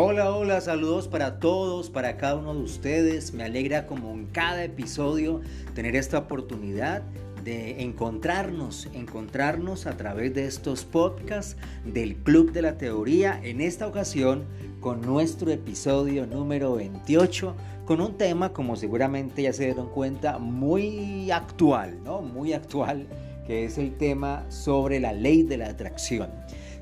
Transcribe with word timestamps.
Hola, 0.00 0.32
hola, 0.32 0.60
saludos 0.60 1.08
para 1.08 1.40
todos, 1.40 1.90
para 1.90 2.16
cada 2.18 2.36
uno 2.36 2.54
de 2.54 2.62
ustedes. 2.62 3.34
Me 3.34 3.42
alegra 3.42 3.88
como 3.88 4.12
en 4.12 4.26
cada 4.26 4.62
episodio 4.62 5.40
tener 5.74 5.96
esta 5.96 6.18
oportunidad 6.18 7.02
de 7.42 7.82
encontrarnos, 7.82 8.88
encontrarnos 8.94 9.88
a 9.88 9.96
través 9.96 10.32
de 10.34 10.46
estos 10.46 10.84
podcasts 10.84 11.56
del 11.84 12.14
Club 12.14 12.52
de 12.52 12.62
la 12.62 12.78
Teoría, 12.78 13.40
en 13.42 13.60
esta 13.60 13.88
ocasión 13.88 14.44
con 14.78 15.00
nuestro 15.00 15.50
episodio 15.50 16.28
número 16.28 16.76
28, 16.76 17.56
con 17.84 18.00
un 18.00 18.16
tema, 18.16 18.52
como 18.52 18.76
seguramente 18.76 19.42
ya 19.42 19.52
se 19.52 19.64
dieron 19.64 19.88
cuenta, 19.88 20.38
muy 20.38 21.32
actual, 21.32 22.04
¿no? 22.04 22.22
Muy 22.22 22.52
actual, 22.52 23.08
que 23.48 23.64
es 23.64 23.78
el 23.78 23.96
tema 23.96 24.48
sobre 24.48 25.00
la 25.00 25.12
ley 25.12 25.42
de 25.42 25.56
la 25.56 25.70
atracción. 25.70 26.30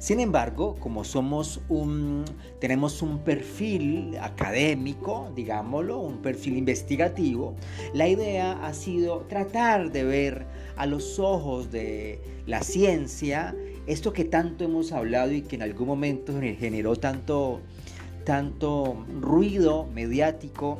Sin 0.07 0.21
embargo, 0.21 0.77
como 0.79 1.03
somos 1.03 1.61
un, 1.69 2.25
tenemos 2.61 3.03
un 3.03 3.25
perfil 3.25 4.17
académico, 4.21 5.33
digámoslo, 5.35 5.99
un 5.99 6.19
perfil 6.19 6.57
investigativo, 6.57 7.57
la 7.93 8.07
idea 8.07 8.65
ha 8.65 8.73
sido 8.73 9.23
tratar 9.23 9.91
de 9.91 10.05
ver 10.05 10.47
a 10.77 10.87
los 10.87 11.19
ojos 11.19 11.73
de 11.73 12.21
la 12.47 12.63
ciencia 12.63 13.57
esto 13.89 14.13
que 14.13 14.23
tanto 14.23 14.63
hemos 14.63 14.93
hablado 14.93 15.33
y 15.33 15.43
que 15.43 15.57
en 15.57 15.63
algún 15.63 15.89
momento 15.89 16.41
generó 16.41 16.95
tanto, 16.95 17.61
tanto 18.23 19.05
ruido 19.21 19.89
mediático 19.93 20.79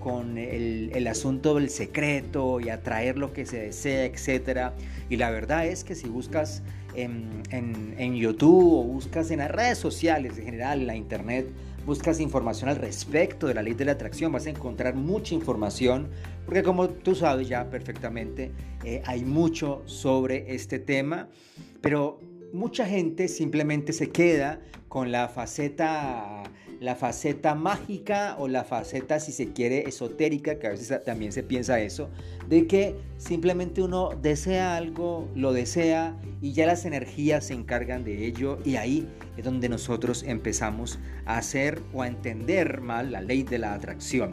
con 0.00 0.36
el, 0.36 0.90
el, 0.92 1.06
asunto 1.06 1.54
del 1.54 1.70
secreto 1.70 2.58
y 2.58 2.70
atraer 2.70 3.18
lo 3.18 3.32
que 3.32 3.46
se 3.46 3.58
desea, 3.58 4.04
etc. 4.04 4.72
Y 5.08 5.16
la 5.16 5.30
verdad 5.30 5.64
es 5.64 5.84
que 5.84 5.94
si 5.94 6.08
buscas 6.08 6.64
en, 6.94 7.42
en, 7.50 7.94
en, 7.98 8.14
YouTube 8.14 8.80
o 8.80 8.82
buscas 8.84 9.30
en 9.30 9.38
las 9.38 9.50
redes 9.50 9.78
sociales 9.78 10.38
en 10.38 10.44
general, 10.44 10.80
en 10.80 10.86
la 10.86 10.96
internet, 10.96 11.46
buscas 11.86 12.20
información 12.20 12.70
al 12.70 12.76
respecto 12.76 13.46
de 13.46 13.54
la 13.54 13.62
ley 13.62 13.74
de 13.74 13.84
la 13.84 13.92
atracción, 13.92 14.32
vas 14.32 14.46
a 14.46 14.50
encontrar 14.50 14.94
mucha 14.94 15.34
información, 15.34 16.08
porque 16.44 16.62
como 16.62 16.88
tú 16.88 17.14
sabes 17.14 17.48
ya 17.48 17.68
perfectamente, 17.68 18.52
eh, 18.84 19.02
hay 19.04 19.24
mucho 19.24 19.82
sobre 19.86 20.54
este 20.54 20.78
tema, 20.78 21.28
pero 21.80 22.20
mucha 22.52 22.86
gente 22.86 23.28
simplemente 23.28 23.92
se 23.92 24.10
queda 24.10 24.60
con 24.88 25.10
la 25.10 25.28
faceta 25.28 26.33
la 26.80 26.94
faceta 26.96 27.54
mágica 27.54 28.36
o 28.38 28.48
la 28.48 28.64
faceta, 28.64 29.20
si 29.20 29.32
se 29.32 29.52
quiere, 29.52 29.88
esotérica, 29.88 30.58
que 30.58 30.66
a 30.66 30.70
veces 30.70 31.04
también 31.04 31.32
se 31.32 31.42
piensa 31.42 31.80
eso, 31.80 32.08
de 32.48 32.66
que 32.66 32.94
simplemente 33.16 33.82
uno 33.82 34.10
desea 34.20 34.76
algo, 34.76 35.28
lo 35.34 35.52
desea 35.52 36.16
y 36.40 36.52
ya 36.52 36.66
las 36.66 36.84
energías 36.84 37.46
se 37.46 37.54
encargan 37.54 38.04
de 38.04 38.26
ello 38.26 38.58
y 38.64 38.76
ahí 38.76 39.08
es 39.36 39.44
donde 39.44 39.68
nosotros 39.68 40.22
empezamos 40.22 40.98
a 41.26 41.38
hacer 41.38 41.80
o 41.92 42.02
a 42.02 42.08
entender 42.08 42.80
mal 42.80 43.12
la 43.12 43.20
ley 43.20 43.42
de 43.42 43.58
la 43.58 43.74
atracción. 43.74 44.32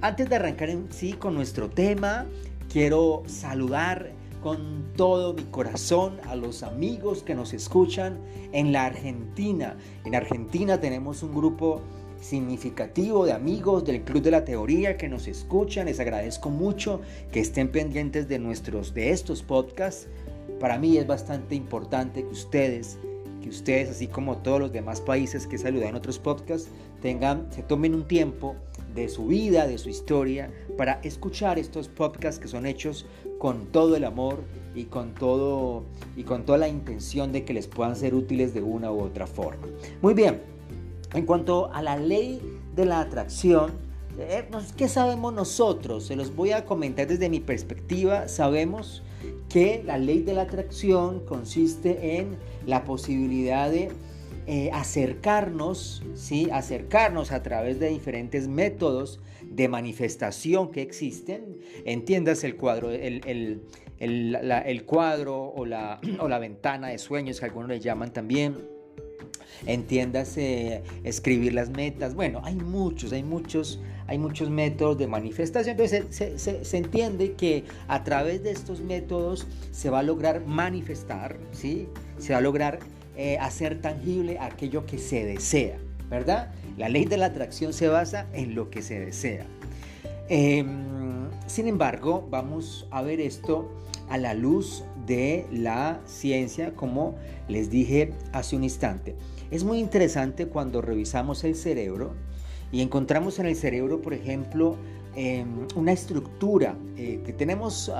Antes 0.00 0.28
de 0.28 0.36
arrancar 0.36 0.70
en 0.70 0.92
sí 0.92 1.12
con 1.12 1.34
nuestro 1.34 1.68
tema, 1.70 2.26
quiero 2.72 3.22
saludar 3.26 4.10
con 4.44 4.92
todo 4.94 5.32
mi 5.32 5.44
corazón 5.44 6.20
a 6.24 6.36
los 6.36 6.62
amigos 6.62 7.22
que 7.22 7.34
nos 7.34 7.54
escuchan 7.54 8.20
en 8.52 8.72
la 8.72 8.84
Argentina. 8.84 9.78
En 10.04 10.14
Argentina 10.14 10.78
tenemos 10.78 11.22
un 11.22 11.34
grupo 11.34 11.80
significativo 12.20 13.24
de 13.24 13.32
amigos 13.32 13.86
del 13.86 14.02
Club 14.02 14.22
de 14.22 14.32
la 14.32 14.44
Teoría 14.44 14.98
que 14.98 15.08
nos 15.08 15.28
escuchan. 15.28 15.86
Les 15.86 15.98
agradezco 15.98 16.50
mucho 16.50 17.00
que 17.32 17.40
estén 17.40 17.72
pendientes 17.72 18.28
de 18.28 18.38
nuestros 18.38 18.92
de 18.92 19.12
estos 19.12 19.42
podcasts. 19.42 20.08
Para 20.60 20.78
mí 20.78 20.98
es 20.98 21.06
bastante 21.06 21.54
importante 21.54 22.22
que 22.22 22.28
ustedes 22.28 22.98
que 23.44 23.50
ustedes, 23.50 23.90
así 23.90 24.06
como 24.06 24.38
todos 24.38 24.58
los 24.58 24.72
demás 24.72 25.02
países 25.02 25.46
que 25.46 25.58
saludan 25.58 25.90
en 25.90 25.94
otros 25.96 26.18
podcasts, 26.18 26.70
tengan, 27.02 27.46
se 27.52 27.62
tomen 27.62 27.94
un 27.94 28.08
tiempo 28.08 28.56
de 28.94 29.10
su 29.10 29.26
vida, 29.26 29.66
de 29.66 29.76
su 29.76 29.90
historia, 29.90 30.50
para 30.78 30.94
escuchar 31.02 31.58
estos 31.58 31.88
podcasts 31.88 32.40
que 32.40 32.48
son 32.48 32.64
hechos 32.64 33.04
con 33.38 33.66
todo 33.66 33.96
el 33.96 34.04
amor 34.04 34.42
y 34.74 34.84
con 34.84 35.12
todo 35.12 35.84
y 36.16 36.22
con 36.22 36.46
toda 36.46 36.56
la 36.56 36.68
intención 36.68 37.32
de 37.32 37.44
que 37.44 37.52
les 37.52 37.66
puedan 37.66 37.96
ser 37.96 38.14
útiles 38.14 38.54
de 38.54 38.62
una 38.62 38.90
u 38.90 39.02
otra 39.02 39.26
forma. 39.26 39.66
Muy 40.00 40.14
bien. 40.14 40.40
En 41.12 41.26
cuanto 41.26 41.70
a 41.70 41.82
la 41.82 41.98
ley 41.98 42.40
de 42.74 42.86
la 42.86 43.00
atracción, 43.00 43.72
eh, 44.18 44.48
¿qué 44.74 44.88
sabemos 44.88 45.34
nosotros? 45.34 46.06
Se 46.06 46.16
los 46.16 46.34
voy 46.34 46.52
a 46.52 46.64
comentar 46.64 47.06
desde 47.06 47.28
mi 47.28 47.40
perspectiva. 47.40 48.26
Sabemos 48.26 49.02
que 49.54 49.84
la 49.86 49.98
ley 49.98 50.22
de 50.22 50.34
la 50.34 50.42
atracción 50.42 51.24
consiste 51.24 52.18
en 52.18 52.36
la 52.66 52.82
posibilidad 52.82 53.70
de 53.70 53.88
eh, 54.48 54.68
acercarnos, 54.72 56.02
¿sí? 56.16 56.48
acercarnos 56.50 57.30
a 57.30 57.44
través 57.44 57.78
de 57.78 57.88
diferentes 57.88 58.48
métodos 58.48 59.20
de 59.44 59.68
manifestación 59.68 60.72
que 60.72 60.82
existen. 60.82 61.60
Entiendas 61.84 62.42
el 62.42 62.56
cuadro, 62.56 62.90
el, 62.90 63.22
el, 63.26 63.62
el, 64.00 64.84
cuadro 64.86 65.44
o 65.44 65.64
la, 65.64 66.00
o 66.18 66.26
la 66.26 66.40
ventana 66.40 66.88
de 66.88 66.98
sueños 66.98 67.38
que 67.38 67.46
algunos 67.46 67.68
le 67.68 67.78
llaman 67.78 68.12
también. 68.12 68.73
Entiéndase 69.66 70.82
escribir 71.04 71.54
las 71.54 71.70
metas. 71.70 72.14
Bueno, 72.14 72.40
hay 72.44 72.56
muchos, 72.56 73.12
hay 73.12 73.22
muchos, 73.22 73.80
hay 74.06 74.18
muchos 74.18 74.50
métodos 74.50 74.98
de 74.98 75.06
manifestación. 75.06 75.78
Entonces 75.78 76.04
se, 76.10 76.64
se, 76.64 76.76
entiende 76.76 77.32
que 77.32 77.64
a 77.88 78.04
través 78.04 78.42
de 78.42 78.50
estos 78.50 78.80
métodos 78.80 79.46
se 79.72 79.90
va 79.90 80.00
a 80.00 80.02
lograr 80.02 80.44
manifestar, 80.46 81.38
¿sí? 81.52 81.88
Se 82.18 82.32
va 82.32 82.38
a 82.38 82.42
lograr 82.42 82.78
eh, 83.16 83.38
hacer 83.38 83.80
tangible 83.80 84.38
aquello 84.40 84.86
que 84.86 84.98
se 84.98 85.24
desea, 85.24 85.78
¿verdad? 86.10 86.52
La 86.76 86.88
ley 86.88 87.04
de 87.04 87.16
la 87.16 87.26
atracción 87.26 87.72
se 87.72 87.88
basa 87.88 88.26
en 88.32 88.54
lo 88.54 88.70
que 88.70 88.82
se 88.82 88.98
desea. 88.98 89.46
Em, 90.28 91.28
sin 91.46 91.68
embargo, 91.68 92.26
vamos 92.30 92.88
a 92.90 93.02
ver 93.02 93.20
esto 93.20 93.70
a 94.08 94.18
la 94.18 94.34
luz 94.34 94.84
de 95.06 95.46
la 95.52 96.00
ciencia, 96.06 96.74
como 96.74 97.14
les 97.48 97.70
dije 97.70 98.12
hace 98.32 98.56
un 98.56 98.64
instante. 98.64 99.14
Es 99.50 99.64
muy 99.64 99.78
interesante 99.78 100.46
cuando 100.46 100.80
revisamos 100.82 101.44
el 101.44 101.54
cerebro 101.54 102.14
y 102.72 102.80
encontramos 102.80 103.38
en 103.38 103.46
el 103.46 103.56
cerebro, 103.56 104.02
por 104.02 104.14
ejemplo, 104.14 104.76
em, 105.14 105.66
una 105.76 105.92
estructura 105.92 106.76
eh, 106.96 107.20
que 107.24 107.32
tenemos 107.32 107.90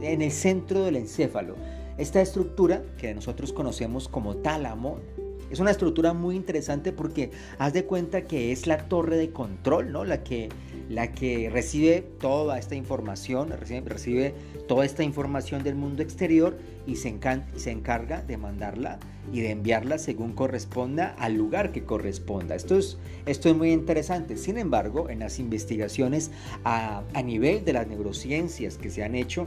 en 0.00 0.22
el 0.22 0.32
centro 0.32 0.84
del 0.84 0.96
encéfalo. 0.96 1.54
Esta 1.98 2.20
estructura 2.20 2.82
que 2.96 3.14
nosotros 3.14 3.52
conocemos 3.52 4.08
como 4.08 4.36
tálamo 4.36 4.98
es 5.50 5.60
una 5.60 5.70
estructura 5.70 6.12
muy 6.12 6.34
interesante 6.34 6.92
porque 6.92 7.30
haz 7.58 7.72
de 7.72 7.84
cuenta 7.84 8.22
que 8.22 8.50
es 8.50 8.66
la 8.66 8.88
torre 8.88 9.16
de 9.16 9.30
control, 9.30 9.92
¿no? 9.92 10.04
La 10.04 10.24
que, 10.24 10.48
la 10.88 11.12
que 11.12 11.50
recibe 11.50 12.02
toda 12.20 12.58
esta 12.58 12.74
información, 12.74 13.50
recibe, 13.50 13.88
recibe 13.88 14.34
toda 14.68 14.84
esta 14.84 15.02
información 15.02 15.62
del 15.62 15.74
mundo 15.74 16.02
exterior 16.02 16.58
y 16.86 16.96
se, 16.96 17.14
se, 17.56 17.70
encarga 17.70 18.22
de 18.22 18.36
mandarla 18.36 18.98
y 19.32 19.40
de 19.40 19.50
enviarla 19.50 19.98
según 19.98 20.32
corresponda 20.32 21.14
al 21.18 21.34
lugar 21.34 21.72
que 21.72 21.84
corresponda. 21.84 22.54
Esto 22.54 22.78
es, 22.78 22.98
esto 23.26 23.48
es 23.48 23.56
muy 23.56 23.72
interesante. 23.72 24.36
Sin 24.36 24.58
embargo, 24.58 25.08
en 25.08 25.20
las 25.20 25.38
investigaciones 25.38 26.30
a, 26.64 27.02
a 27.14 27.22
nivel 27.22 27.64
de 27.64 27.72
las 27.72 27.86
neurociencias 27.86 28.76
que 28.76 28.90
se 28.90 29.02
han 29.02 29.14
hecho, 29.14 29.46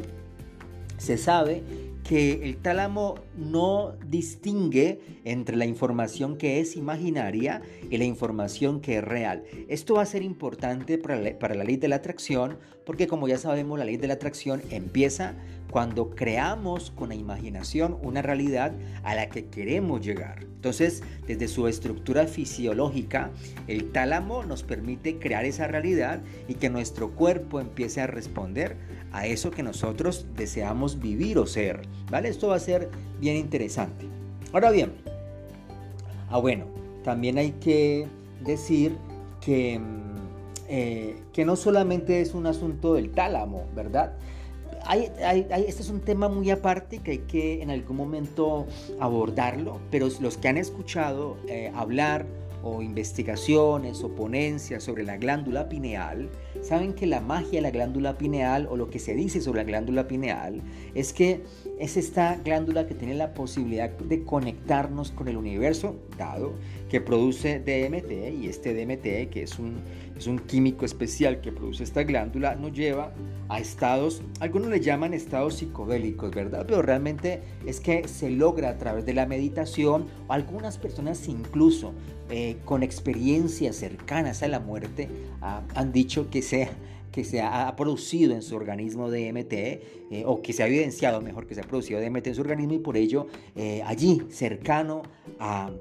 se 0.97 1.17
sabe 1.17 1.63
que 2.07 2.39
el 2.43 2.55
tálamo 2.57 3.15
no 3.35 3.93
distingue 4.07 5.01
entre 5.25 5.57
la 5.57 5.65
información 5.65 6.37
que 6.37 6.61
es 6.61 6.77
imaginaria 6.77 7.61
y 7.89 7.97
la 7.97 8.05
información 8.05 8.79
que 8.79 8.99
es 8.99 9.03
real. 9.03 9.43
Esto 9.67 9.95
va 9.95 10.03
a 10.03 10.05
ser 10.05 10.23
importante 10.23 10.97
para 10.97 11.17
la, 11.17 11.63
ley 11.65 11.75
de 11.75 11.89
la 11.89 11.97
atracción 11.97 12.57
porque 12.85 13.07
como 13.07 13.27
ya 13.27 13.37
sabemos 13.37 13.77
la 13.77 13.83
ley 13.83 13.97
de 13.97 14.07
la 14.07 14.13
atracción 14.13 14.61
empieza 14.71 15.35
cuando 15.69 16.11
creamos 16.11 16.91
con 16.91 17.09
la 17.09 17.15
imaginación 17.15 17.97
una 18.01 18.21
realidad 18.21 18.71
a 19.03 19.13
la 19.13 19.27
que 19.27 19.47
queremos 19.47 19.99
llegar. 19.99 20.43
Entonces, 20.43 21.03
desde 21.27 21.49
su 21.49 21.67
estructura 21.67 22.25
fisiológica, 22.25 23.31
el 23.67 23.91
tálamo 23.91 24.43
nos 24.43 24.63
permite 24.63 25.19
crear 25.19 25.43
esa 25.43 25.67
realidad 25.67 26.21
y 26.47 26.55
que 26.55 26.69
nuestro 26.69 27.11
cuerpo 27.11 27.59
empiece 27.59 27.99
a 27.99 28.07
responder 28.07 28.77
a 29.17 29.25
eso 29.25 29.49
que 29.49 29.63
nosotros 29.63 30.27
deseamos 30.35 30.99
vivir 30.99 31.39
o 31.39 31.47
ser. 31.47 31.81
¿Vale? 32.11 32.29
Esto 32.29 32.49
va 32.49 32.55
a 32.55 32.59
ser 32.59 32.89
bien 33.19 33.35
interesante. 33.35 34.05
Ahora 34.53 34.69
bien, 34.69 34.93
ah 36.29 36.37
bueno, 36.37 36.65
también 37.03 37.37
hay 37.37 37.51
que 37.53 38.07
decir 38.45 38.95
que, 39.41 39.79
mm, 39.79 40.15
eh, 40.69 41.15
que 41.33 41.45
no 41.45 41.55
solamente 41.55 42.21
es 42.21 42.35
un 42.35 42.45
asunto 42.45 42.93
del 42.93 43.09
tálamo, 43.09 43.65
¿verdad? 43.75 44.13
Hay, 44.85 45.11
este 45.67 45.81
es 45.81 45.89
un 45.89 45.99
tema 45.99 46.29
muy 46.29 46.49
aparte 46.49 46.99
que 46.99 47.11
hay 47.11 47.17
que 47.19 47.61
en 47.61 47.71
algún 47.71 47.97
momento 47.97 48.67
abordarlo, 49.01 49.79
pero 49.91 50.07
los 50.21 50.37
que 50.37 50.47
han 50.47 50.55
escuchado 50.55 51.35
eh, 51.49 51.71
hablar 51.75 52.25
o 52.63 52.81
investigaciones 52.81 54.01
o 54.03 54.09
ponencias 54.09 54.83
sobre 54.83 55.03
la 55.03 55.17
glándula 55.17 55.67
pineal, 55.67 56.29
saben 56.61 56.93
que 56.93 57.07
la 57.07 57.21
magia 57.21 57.59
de 57.59 57.61
la 57.61 57.71
glándula 57.71 58.17
pineal 58.17 58.67
o 58.69 58.77
lo 58.77 58.89
que 58.89 58.99
se 58.99 59.13
dice 59.13 59.41
sobre 59.41 59.61
la 59.61 59.67
glándula 59.67 60.07
pineal 60.07 60.61
es 60.95 61.13
que 61.13 61.43
es 61.79 61.97
esta 61.97 62.35
glándula 62.43 62.87
que 62.87 62.95
tiene 62.95 63.15
la 63.15 63.33
posibilidad 63.33 63.89
de 63.89 64.23
conectarnos 64.23 65.11
con 65.11 65.27
el 65.27 65.37
universo, 65.37 65.95
dado 66.17 66.53
que 66.89 67.01
produce 67.01 67.59
DMT 67.59 68.41
y 68.41 68.47
este 68.47 68.73
DMT, 68.73 69.29
que 69.29 69.43
es 69.43 69.59
un, 69.59 69.81
es 70.17 70.27
un 70.27 70.39
químico 70.39 70.85
especial 70.85 71.41
que 71.41 71.51
produce 71.51 71.83
esta 71.83 72.03
glándula, 72.03 72.55
nos 72.55 72.73
lleva 72.73 73.13
a 73.49 73.59
estados, 73.59 74.21
algunos 74.39 74.69
le 74.69 74.79
llaman 74.79 75.13
estados 75.13 75.55
psicodélicos, 75.55 76.31
¿verdad? 76.31 76.65
Pero 76.67 76.81
realmente 76.81 77.41
es 77.65 77.79
que 77.79 78.07
se 78.07 78.29
logra 78.29 78.69
a 78.69 78.77
través 78.77 79.05
de 79.05 79.13
la 79.13 79.25
meditación, 79.25 80.07
algunas 80.29 80.77
personas 80.77 81.27
incluso 81.27 81.93
eh, 82.29 82.57
con 82.65 82.83
experiencias 82.83 83.77
cercanas 83.77 84.43
a 84.43 84.47
la 84.47 84.59
muerte 84.59 85.09
ah, 85.41 85.61
han 85.75 85.91
dicho 85.91 86.29
que 86.29 86.41
sea 86.41 86.69
que 87.17 87.23
se 87.23 87.41
ha 87.41 87.75
producido 87.75 88.35
en 88.35 88.43
su 88.43 88.55
organismo 88.55 89.09
DMT 89.09 89.53
eh, 89.53 90.23
o 90.27 90.39
que 90.43 90.53
se 90.53 90.61
ha 90.61 90.67
evidenciado 90.67 91.19
mejor 91.19 91.47
que 91.47 91.55
se 91.55 91.61
ha 91.61 91.63
producido 91.63 91.99
DMT 91.99 92.27
en 92.27 92.35
su 92.35 92.41
organismo 92.41 92.75
y 92.75 92.77
por 92.77 92.95
ello 92.95 93.25
eh, 93.55 93.81
allí 93.83 94.21
cercano 94.29 95.01
a, 95.39 95.71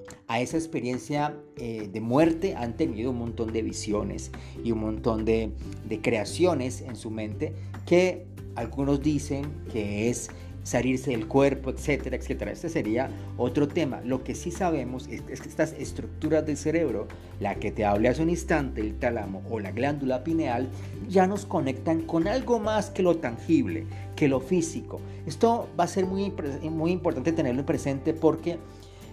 esa 0.40 0.56
experiencia 0.56 1.36
eh, 1.58 1.90
de 1.92 2.00
muerte 2.00 2.54
han 2.56 2.78
tenido 2.78 3.10
un 3.10 3.18
montón 3.18 3.52
de 3.52 3.60
visiones 3.60 4.30
y 4.64 4.72
un 4.72 4.78
montón 4.78 5.26
de, 5.26 5.50
de 5.86 6.00
creaciones 6.00 6.80
en 6.80 6.96
su 6.96 7.10
mente 7.10 7.52
que 7.84 8.24
algunos 8.54 9.02
dicen 9.02 9.44
que 9.70 10.08
es 10.08 10.30
salirse 10.66 11.12
del 11.12 11.28
cuerpo, 11.28 11.70
etcétera, 11.70 12.16
etcétera. 12.16 12.50
Este 12.50 12.68
sería 12.68 13.08
otro 13.38 13.68
tema. 13.68 14.00
Lo 14.04 14.24
que 14.24 14.34
sí 14.34 14.50
sabemos 14.50 15.06
es, 15.06 15.22
que 15.22 15.48
estas 15.48 15.72
estructuras 15.74 16.44
del 16.44 16.56
cerebro, 16.56 17.06
la 17.38 17.54
que 17.54 17.70
te 17.70 17.84
hablé 17.84 18.08
hace 18.08 18.22
un 18.22 18.30
instante, 18.30 18.80
el 18.80 18.98
tálamo 18.98 19.42
o 19.48 19.60
la 19.60 19.70
glándula 19.70 20.24
pineal, 20.24 20.68
ya 21.08 21.28
nos 21.28 21.46
conectan 21.46 22.02
con 22.02 22.26
algo 22.26 22.58
más 22.58 22.90
que 22.90 23.04
lo 23.04 23.18
tangible, 23.18 23.86
que 24.16 24.26
lo 24.26 24.40
físico. 24.40 25.00
Esto 25.24 25.68
va 25.78 25.84
a 25.84 25.88
ser 25.88 26.04
muy, 26.04 26.32
muy 26.68 26.90
importante 26.90 27.30
tenerlo 27.30 27.64
presente 27.64 28.12
porque 28.12 28.58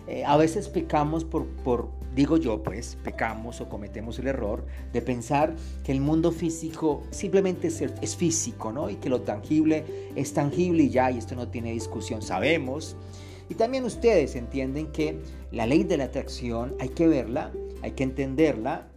eh, 0.07 0.23
a 0.25 0.35
veces 0.35 0.67
pecamos 0.67 1.23
por, 1.23 1.47
digo 2.13 2.37
yo, 2.37 2.61
pues, 2.61 2.97
pecamos 3.03 3.61
o 3.61 3.69
cometemos 3.69 4.19
el 4.19 4.27
error 4.27 4.65
de 4.91 5.01
pensar 5.01 5.55
que 5.83 5.91
el 5.91 6.01
mundo 6.01 6.31
físico 6.31 7.03
simplemente 7.11 7.67
es, 7.67 7.81
es, 7.81 8.15
físico, 8.15 8.71
¿no? 8.71 8.89
Y 8.89 8.95
que 8.95 9.09
lo 9.09 9.21
tangible 9.21 9.85
es 10.15 10.33
tangible 10.33 10.83
y 10.83 10.89
ya, 10.89 11.09
y 11.09 11.17
esto 11.17 11.35
no 11.35 11.47
tiene 11.47 11.71
discusión. 11.71 12.21
Sabemos. 12.21 12.97
Y 13.49 13.55
también 13.55 13.85
ustedes 13.85 14.35
entienden 14.35 14.87
que 14.91 15.19
la 15.51 15.65
ley 15.65 15.83
de 15.83 15.97
la 15.97 16.05
atracción 16.05 16.75
hay 16.79 16.89
que 16.89 17.07
verla, 17.07 17.51
hay 17.81 17.91
que 17.91 18.03
entenderla 18.03 18.87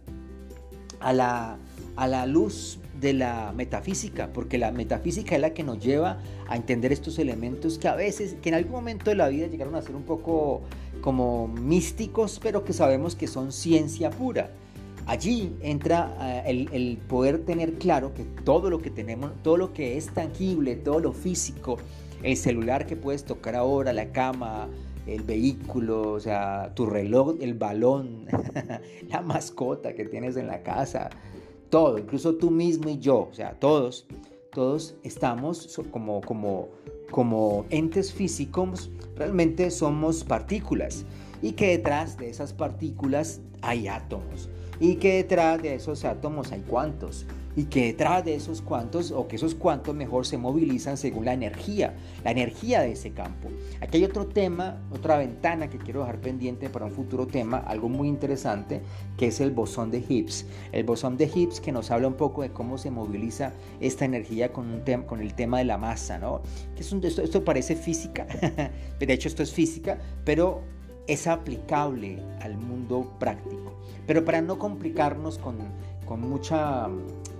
a 0.99 1.13
la, 1.13 1.57
a 1.95 2.07
la 2.07 2.25
luz 2.25 2.79
de 2.99 3.13
la 3.13 3.53
metafísica, 3.55 4.31
porque 4.33 4.57
la 4.57 4.71
metafísica 4.71 5.35
es 5.35 5.41
la 5.41 5.53
que 5.53 5.63
nos 5.63 5.79
lleva 5.79 6.19
a 6.47 6.55
entender 6.55 6.91
estos 6.91 7.19
elementos 7.19 7.77
que 7.77 7.87
a 7.87 7.95
veces, 7.95 8.35
que 8.41 8.49
en 8.49 8.55
algún 8.55 8.71
momento 8.71 9.09
de 9.09 9.15
la 9.15 9.27
vida 9.27 9.47
llegaron 9.47 9.75
a 9.75 9.81
ser 9.81 9.95
un 9.95 10.03
poco 10.03 10.61
como 11.01 11.47
místicos, 11.47 12.39
pero 12.41 12.63
que 12.63 12.73
sabemos 12.73 13.15
que 13.15 13.27
son 13.27 13.51
ciencia 13.51 14.09
pura. 14.09 14.51
Allí 15.05 15.55
entra 15.61 16.43
eh, 16.45 16.67
el, 16.71 16.97
poder 16.97 17.45
tener 17.45 17.75
claro 17.75 18.13
que 18.13 18.23
todo 18.43 18.69
lo 18.69 18.79
que 18.79 18.89
tenemos, 18.89 19.31
todo 19.41 19.55
lo 19.55 19.73
que 19.73 19.97
es 19.97 20.07
tangible, 20.13 20.75
todo 20.75 20.99
lo 20.99 21.13
físico, 21.13 21.77
el 22.23 22.35
celular 22.35 22.85
que 22.85 22.97
puedes 22.97 23.23
tocar 23.23 23.55
ahora, 23.55 23.93
la 23.93 24.11
cama, 24.11 24.67
el 25.05 25.23
vehículo, 25.23 26.11
o 26.11 26.19
sea, 26.19 26.73
tu 26.75 26.85
reloj, 26.85 27.37
el 27.39 27.53
balón, 27.53 28.25
la 29.09 29.21
mascota 29.21 29.93
que 29.93 30.03
tienes 30.03 30.35
en 30.35 30.47
la 30.47 30.61
casa, 30.61 31.09
todo, 31.69 31.97
incluso 31.97 32.35
tú 32.35 32.51
mismo 32.51 32.89
y 32.89 32.99
yo, 32.99 33.29
o 33.31 33.33
sea, 33.33 33.53
todos, 33.53 34.05
todos 34.51 34.95
estamos 35.03 35.79
como, 35.91 36.19
como, 36.21 36.69
como 37.11 37.65
entes 37.69 38.13
físicos, 38.13 38.91
realmente 39.15 39.71
somos 39.71 40.23
partículas. 40.23 41.05
Y 41.41 41.51
que 41.51 41.67
detrás 41.67 42.17
de 42.17 42.29
esas 42.29 42.53
partículas 42.53 43.41
hay 43.61 43.87
átomos 43.87 44.49
y 44.79 44.95
que 44.95 45.15
detrás 45.15 45.61
de 45.61 45.75
esos 45.75 46.05
átomos 46.05 46.51
hay 46.51 46.61
cuantos 46.61 47.25
y 47.57 47.65
que 47.65 47.87
detrás 47.87 48.23
de 48.23 48.35
esos 48.35 48.61
cuantos 48.61 49.09
o 49.11 49.27
que 49.27 49.35
esos 49.35 49.55
cuantos 49.55 49.95
mejor 49.95 50.27
se 50.27 50.37
movilizan 50.37 50.95
según 50.95 51.25
la 51.25 51.33
energía, 51.33 51.95
la 52.23 52.29
energía 52.29 52.81
de 52.81 52.91
ese 52.91 53.13
campo. 53.13 53.49
Aquí 53.81 53.97
hay 53.97 54.03
otro 54.03 54.27
tema, 54.27 54.79
otra 54.91 55.17
ventana 55.17 55.67
que 55.67 55.79
quiero 55.79 56.01
dejar 56.01 56.21
pendiente 56.21 56.69
para 56.69 56.85
un 56.85 56.91
futuro 56.91 57.25
tema, 57.25 57.57
algo 57.57 57.89
muy 57.89 58.07
interesante, 58.07 58.83
que 59.17 59.27
es 59.27 59.41
el 59.41 59.49
bosón 59.49 59.89
de 59.89 60.03
Higgs. 60.07 60.45
El 60.71 60.83
bosón 60.83 61.17
de 61.17 61.25
Higgs 61.25 61.59
que 61.59 61.71
nos 61.71 61.89
habla 61.89 62.07
un 62.07 62.13
poco 62.13 62.43
de 62.43 62.51
cómo 62.51 62.77
se 62.77 62.91
moviliza 62.91 63.53
esta 63.79 64.05
energía 64.05 64.53
con, 64.53 64.67
un 64.71 65.01
con 65.07 65.19
el 65.19 65.33
tema 65.33 65.57
de 65.57 65.65
la 65.65 65.79
masa, 65.79 66.19
¿no? 66.19 66.43
Que 66.75 66.81
es 66.81 66.93
esto, 66.93 67.23
esto 67.23 67.43
parece 67.43 67.75
física, 67.75 68.27
de 68.99 69.13
hecho 69.13 69.27
esto 69.27 69.41
es 69.41 69.51
física, 69.51 69.97
pero 70.23 70.61
es 71.07 71.27
aplicable 71.27 72.21
al 72.41 72.57
mundo 72.57 73.13
práctico. 73.19 73.73
Pero 74.05 74.23
para 74.23 74.41
no 74.41 74.59
complicarnos 74.59 75.37
con, 75.37 75.57
con 76.05 76.21
mucha 76.21 76.87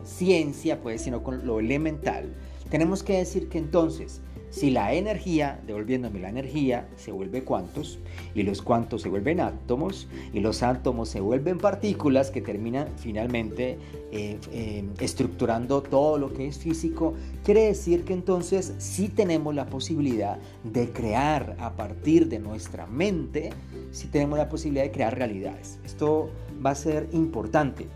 ciencia, 0.04 0.82
pues, 0.82 1.02
sino 1.02 1.24
con 1.24 1.46
lo 1.46 1.60
elemental, 1.60 2.34
tenemos 2.70 3.04
que 3.04 3.18
decir 3.18 3.50
que 3.50 3.58
entonces, 3.58 4.22
si 4.58 4.72
la 4.72 4.94
energía, 4.94 5.62
devolviéndome 5.68 6.20
la 6.20 6.30
energía, 6.30 6.88
se 6.96 7.12
vuelve 7.12 7.44
cuantos, 7.44 8.00
y 8.34 8.42
los 8.42 8.62
cuantos 8.62 9.04
se 9.04 9.10
vuelven 9.10 9.40
átomos, 9.40 10.08
y 10.34 10.40
los 10.40 10.64
átomos 10.64 11.10
se 11.10 11.20
vuelven 11.22 11.60
partículas 11.60 12.32
que 12.32 12.42
terminan 12.42 12.88
finalmente 12.98 13.78
eh, 14.12 14.40
eh, 14.52 14.84
estructurando 15.00 15.84
todo 15.84 16.18
lo 16.18 16.34
que 16.34 16.48
es 16.48 16.58
físico, 16.58 17.14
quiere 17.46 17.68
decir 17.68 18.04
que 18.04 18.14
entonces 18.14 18.74
sí 18.80 19.10
tenemos 19.10 19.54
la 19.54 19.68
posibilidad 19.68 20.40
de 20.64 20.92
crear 20.92 21.56
a 21.60 21.74
partir 21.74 22.28
de 22.28 22.40
nuestra 22.40 22.88
mente, 22.88 23.52
sí 23.92 24.08
tenemos 24.08 24.40
la 24.40 24.50
posibilidad 24.50 24.86
de 24.86 24.92
crear 24.92 25.16
realidades. 25.16 25.78
Esto 25.86 26.32
va 26.66 26.72
a 26.72 26.76
ser 26.76 27.08
importante. 27.12 27.88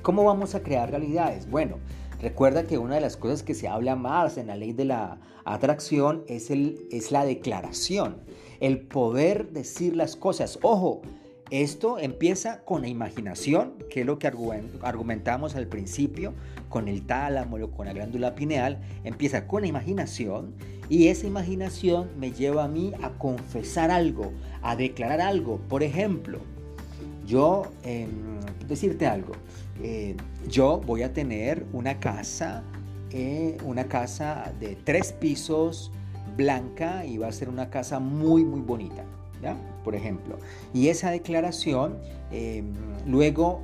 ¿Cómo 0.00 0.24
vamos 0.24 0.54
a 0.54 0.62
crear 0.62 0.90
realidades? 0.90 1.48
Bueno, 1.48 1.76
recuerda 2.22 2.64
que 2.64 2.78
una 2.78 2.94
de 2.94 3.00
las 3.00 3.16
cosas 3.16 3.42
que 3.42 3.54
se 3.54 3.68
habla 3.68 3.96
más 3.96 4.38
en 4.38 4.46
la 4.46 4.56
ley 4.56 4.72
de 4.72 4.84
la 4.84 5.18
atracción 5.44 6.22
es, 6.28 6.50
el, 6.50 6.86
es 6.90 7.10
la 7.10 7.24
declaración, 7.24 8.22
el 8.60 8.80
poder 8.80 9.50
decir 9.50 9.96
las 9.96 10.14
cosas. 10.16 10.58
Ojo, 10.62 11.02
esto 11.50 11.98
empieza 11.98 12.64
con 12.64 12.80
la 12.80 12.88
imaginación, 12.88 13.74
que 13.90 14.00
es 14.00 14.06
lo 14.06 14.18
que 14.18 14.28
argumentamos 14.80 15.54
al 15.54 15.66
principio, 15.66 16.32
con 16.70 16.88
el 16.88 17.04
tálamo 17.04 17.56
o 17.56 17.70
con 17.70 17.86
la 17.86 17.92
glándula 17.92 18.34
pineal, 18.34 18.80
empieza 19.04 19.46
con 19.46 19.60
la 19.60 19.68
imaginación 19.68 20.54
y 20.88 21.08
esa 21.08 21.26
imaginación 21.26 22.08
me 22.18 22.32
lleva 22.32 22.64
a 22.64 22.68
mí 22.68 22.92
a 23.02 23.10
confesar 23.18 23.90
algo, 23.90 24.32
a 24.62 24.76
declarar 24.76 25.20
algo. 25.20 25.58
Por 25.68 25.82
ejemplo, 25.82 26.38
yo, 27.26 27.70
eh, 27.84 28.06
decirte 28.68 29.06
algo, 29.06 29.32
eh, 29.82 30.16
yo 30.48 30.80
voy 30.84 31.02
a 31.02 31.12
tener 31.12 31.66
una 31.72 31.98
casa, 31.98 32.62
eh, 33.10 33.56
una 33.64 33.84
casa 33.84 34.52
de 34.60 34.76
tres 34.84 35.12
pisos, 35.12 35.90
blanca, 36.36 37.04
y 37.04 37.18
va 37.18 37.28
a 37.28 37.32
ser 37.32 37.48
una 37.48 37.70
casa 37.70 37.98
muy, 37.98 38.44
muy 38.44 38.60
bonita. 38.60 39.04
Por 39.82 39.96
ejemplo. 39.96 40.38
Y 40.72 40.86
esa 40.86 41.10
declaración, 41.10 41.98
em, 42.30 42.72
luego 43.08 43.60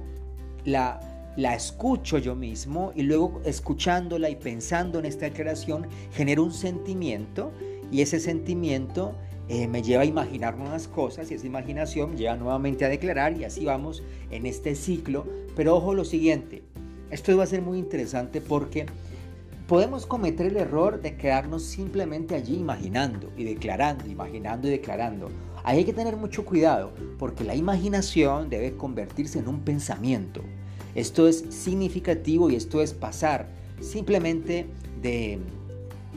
la, 0.65 0.99
la 1.37 1.55
escucho 1.55 2.19
yo 2.19 2.35
mismo 2.35 2.91
y 2.97 3.03
luego 3.03 3.41
escuchándola 3.45 4.29
y 4.29 4.35
pensando 4.35 4.99
en 4.99 5.05
esta 5.05 5.27
declaración, 5.27 5.87
genero 6.13 6.43
un 6.43 6.53
sentimiento 6.53 7.53
y 7.93 8.03
ese 8.03 8.19
sentimiento 8.19 9.15
eh, 9.49 9.67
me 9.67 9.83
lleva 9.83 10.03
a 10.03 10.07
imaginar 10.07 10.59
nuevas 10.59 10.89
cosas 10.89 11.31
y 11.31 11.35
esa 11.35 11.47
imaginación 11.47 12.11
me 12.11 12.17
lleva 12.17 12.37
nuevamente 12.37 12.85
a 12.85 12.89
declarar 12.89 13.37
y 13.39 13.45
así 13.45 13.65
vamos 13.65 14.03
en 14.31 14.45
este 14.45 14.75
ciclo. 14.75 15.27
Pero 15.57 15.77
ojo 15.77 15.95
lo 15.95 16.05
siguiente, 16.05 16.63
esto 17.11 17.37
va 17.37 17.45
a 17.45 17.47
ser 17.47 17.63
muy 17.63 17.79
interesante 17.79 18.43
porque 18.43 18.87
podemos 19.67 20.05
cometer 20.05 20.47
el 20.47 20.57
error 20.59 21.01
de 21.01 21.17
quedarnos 21.17 21.63
simplemente 21.63 22.35
allí 22.35 22.57
imaginando 22.57 23.33
y 23.37 23.45
declarando, 23.45 24.07
imaginando 24.07 24.69
y 24.69 24.71
declarando. 24.71 25.29
Ahí 25.65 25.79
hay 25.79 25.85
que 25.85 25.93
tener 25.93 26.17
mucho 26.17 26.45
cuidado 26.45 26.93
porque 27.19 27.45
la 27.45 27.55
imaginación 27.55 28.51
debe 28.51 28.77
convertirse 28.77 29.39
en 29.39 29.49
un 29.49 29.61
pensamiento. 29.61 30.43
Esto 30.95 31.27
es 31.27 31.45
significativo 31.49 32.51
y 32.51 32.57
esto 32.57 32.83
es 32.83 32.93
pasar 32.93 33.49
simplemente 33.81 34.67
de, 35.01 35.39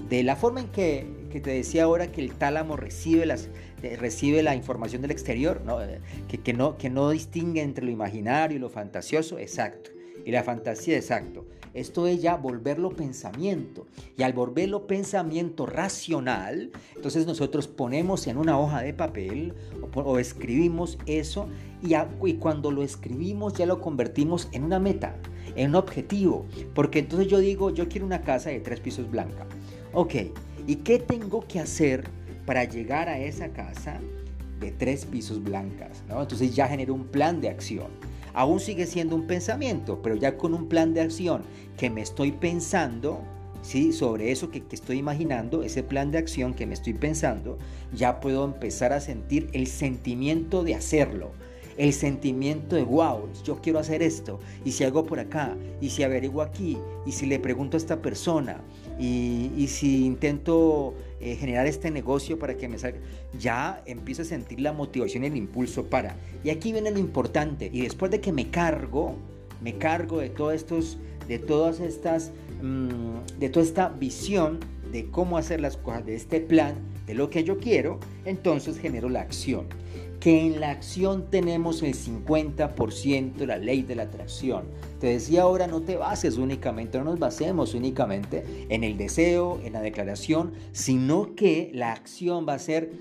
de 0.10 0.24
la 0.24 0.36
forma 0.36 0.62
en 0.62 0.68
que 0.68 1.21
que 1.32 1.40
te 1.40 1.52
decía 1.52 1.84
ahora 1.84 2.12
que 2.12 2.22
el 2.22 2.34
tálamo 2.34 2.76
recibe, 2.76 3.26
las, 3.26 3.50
eh, 3.82 3.96
recibe 3.98 4.44
la 4.44 4.56
información 4.56 5.02
del 5.02 5.12
exterior, 5.12 5.62
¿no? 5.66 5.82
Eh, 5.82 6.00
que, 6.28 6.38
que, 6.38 6.54
no, 6.54 6.78
que 6.78 6.90
no 6.90 7.10
distingue 7.10 7.62
entre 7.62 7.86
lo 7.86 7.92
imaginario 7.92 8.58
y 8.58 8.60
lo 8.60 8.70
fantasioso, 8.70 9.40
exacto. 9.40 9.92
Y 10.26 10.32
la 10.32 10.44
fantasía, 10.44 10.96
exacto. 10.96 11.46
Esto 11.74 12.06
es 12.08 12.22
ya 12.22 12.36
volverlo 12.36 12.90
pensamiento. 12.90 13.88
Y 14.18 14.24
al 14.24 14.34
volverlo 14.34 14.88
pensamiento 14.88 15.66
racional, 15.66 16.72
entonces 16.96 17.26
nosotros 17.26 17.68
ponemos 17.68 18.28
en 18.28 18.38
una 18.38 18.60
hoja 18.60 18.82
de 18.82 18.94
papel 18.94 19.54
o, 19.94 20.20
escribimos 20.20 20.98
eso 21.06 21.48
y, 21.82 21.94
y 22.28 22.34
cuando 22.36 22.72
lo 22.72 22.84
escribimos 22.84 23.54
ya 23.54 23.66
lo 23.66 23.80
convertimos 23.80 24.50
en 24.52 24.64
una 24.66 24.80
meta, 24.80 25.16
en 25.56 25.70
un 25.70 25.76
objetivo. 25.76 26.46
Porque 26.74 27.00
entonces 27.00 27.30
yo 27.30 27.40
digo, 27.40 27.70
yo 27.72 27.88
quiero 27.88 28.06
una 28.06 28.22
casa 28.22 28.50
de 28.50 28.60
tres 28.60 28.82
pisos 28.82 29.10
blanca. 29.10 29.48
Ok, 29.94 30.16
¿Y 30.68 30.78
qué 30.78 31.00
tengo 31.00 31.46
que 31.48 31.60
hacer 31.60 32.10
para 32.46 32.64
llegar 32.64 33.10
a 33.10 33.20
esa 33.20 33.50
casa 33.50 34.00
de 34.62 34.72
tres 34.72 35.06
pisos 35.06 35.44
blancas. 35.44 36.04
¿no? 36.08 36.22
Entonces 36.22 36.56
ya 36.56 36.68
genero 36.68 36.94
un 36.94 37.08
plan 37.08 37.42
de 37.42 37.50
acción. 37.50 37.88
Aún 38.34 38.62
sigue 38.62 38.86
siendo 38.86 39.16
un 39.16 39.28
pensamiento, 39.28 40.02
pero 40.02 40.16
ya 40.16 40.38
con 40.38 40.54
un 40.54 40.70
plan 40.70 40.94
de 40.94 41.02
acción 41.02 41.42
que 41.78 41.90
me 41.90 42.02
estoy 42.02 42.32
pensando, 42.32 43.20
¿sí? 43.62 43.92
sobre 43.92 44.32
eso 44.32 44.50
que, 44.50 44.64
que, 44.64 44.76
estoy 44.76 45.00
imaginando, 45.00 45.64
ese 45.64 45.84
plan 45.84 46.12
de 46.12 46.20
acción 46.20 46.54
que 46.54 46.66
me 46.66 46.74
estoy 46.74 46.94
pensando, 46.94 47.58
ya 47.94 48.22
puedo 48.22 48.46
empezar 48.46 48.94
a 48.94 49.02
sentir 49.02 49.50
el 49.52 49.68
sentimiento 49.68 50.64
de 50.64 50.76
hacerlo 50.76 51.34
el 51.78 51.94
sentimiento 51.94 52.76
de 52.76 52.84
wow, 52.84 53.30
yo 53.44 53.62
quiero 53.62 53.80
hacer 53.80 54.02
esto, 54.02 54.40
y 54.66 54.72
si 54.72 54.84
hago 54.84 55.06
por 55.06 55.20
acá, 55.20 55.56
y 55.80 55.90
si 55.90 56.04
averiguo 56.04 56.42
aquí, 56.42 56.78
y 57.06 57.12
si 57.12 57.26
le 57.26 57.40
pregunto 57.40 57.78
a 57.78 57.80
esta 57.80 58.02
persona, 58.02 58.62
y, 59.00 59.68
si 59.68 60.06
intento 60.06 60.94
eh, 61.20 61.36
generar 61.36 61.66
este 61.66 61.90
negocio 61.90 62.38
para 62.38 62.56
que 62.56 62.68
me 62.68 62.78
salga, 62.78 63.00
ya 63.40 63.82
empiezo 63.86 64.22
a 64.22 64.26
sentir 64.26 64.62
la 64.62 64.74
motivación 64.74 65.24
y 65.24 65.28
el 65.28 65.38
impulso 65.38 65.86
para. 65.86 66.16
Y 66.44 66.50
aquí 66.50 66.72
viene 66.72 66.92
lo 66.92 67.00
importante, 67.00 67.70
y 67.72 67.82
después 67.82 68.12
de 68.12 68.22
que 68.22 68.32
me 68.32 68.50
cargo, 68.50 69.16
me 69.62 69.78
cargo 69.78 70.20
de 70.20 70.30
todos 70.30 70.54
estos, 70.54 70.98
de 71.28 71.40
todas 71.40 71.80
estas, 71.80 72.32
mm, 72.62 73.40
de 73.40 73.50
toda 73.50 73.66
esta 73.66 73.90
visión 73.90 74.60
de 74.92 75.06
cómo 75.06 75.38
hacer 75.38 75.62
las 75.62 75.78
cosas, 75.78 76.06
de 76.06 76.16
este 76.16 76.42
plan, 76.42 76.76
de 77.08 77.14
lo 77.14 77.30
que 77.30 77.44
yo 77.44 77.58
quiero, 77.58 78.00
entonces 78.26 78.78
genero 78.78 79.10
la 79.10 79.22
acción 79.22 79.68
que 80.22 80.40
en 80.40 80.60
la 80.60 80.70
acción 80.70 81.32
tenemos 81.32 81.82
el 81.82 81.96
50% 81.96 83.34
de 83.34 83.48
la 83.48 83.58
ley 83.58 83.82
de 83.82 83.96
la 83.96 84.04
atracción. 84.04 84.66
Te 85.00 85.08
decía 85.08 85.42
ahora, 85.42 85.66
no 85.66 85.82
te 85.82 85.98
bases 85.98 86.38
únicamente, 86.38 87.00
no 87.00 87.06
nos 87.06 87.18
basemos 87.18 87.74
únicamente 87.74 88.46
en 88.70 88.84
el 88.84 88.98
deseo, 88.98 89.60
en 89.64 89.74
la 89.74 89.82
declaración, 89.82 90.54
sino 90.74 91.34
que 91.34 91.72
la 91.74 91.92
acción 91.92 92.46
va 92.48 92.54
a 92.54 92.60
ser, 92.60 92.92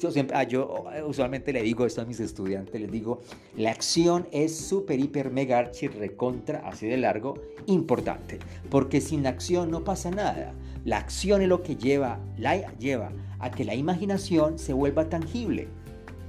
yo 0.00 0.10
siempre, 0.10 0.34
ah, 0.38 0.44
yo 0.44 0.86
usualmente 1.06 1.52
le 1.52 1.62
digo 1.62 1.84
esto 1.84 2.00
a 2.00 2.06
mis 2.06 2.18
estudiantes, 2.18 2.80
les 2.80 2.90
digo, 2.90 3.20
la 3.58 3.72
acción 3.72 4.26
es 4.32 4.56
súper, 4.56 5.00
hiper, 5.00 5.30
mega, 5.30 5.58
archi, 5.58 5.86
recontra, 5.86 6.62
así 6.66 6.86
de 6.86 6.96
largo, 6.96 7.34
importante, 7.66 8.38
porque 8.70 9.02
sin 9.02 9.26
acción 9.26 9.70
no 9.70 9.84
pasa 9.84 10.10
nada. 10.10 10.54
La 10.86 10.96
acción 10.96 11.42
es 11.42 11.48
lo 11.48 11.62
que 11.62 11.76
lleva, 11.76 12.20
la, 12.38 12.74
lleva 12.78 13.12
a 13.38 13.50
que 13.50 13.66
la 13.66 13.74
imaginación 13.74 14.58
se 14.58 14.72
vuelva 14.72 15.10
tangible. 15.10 15.68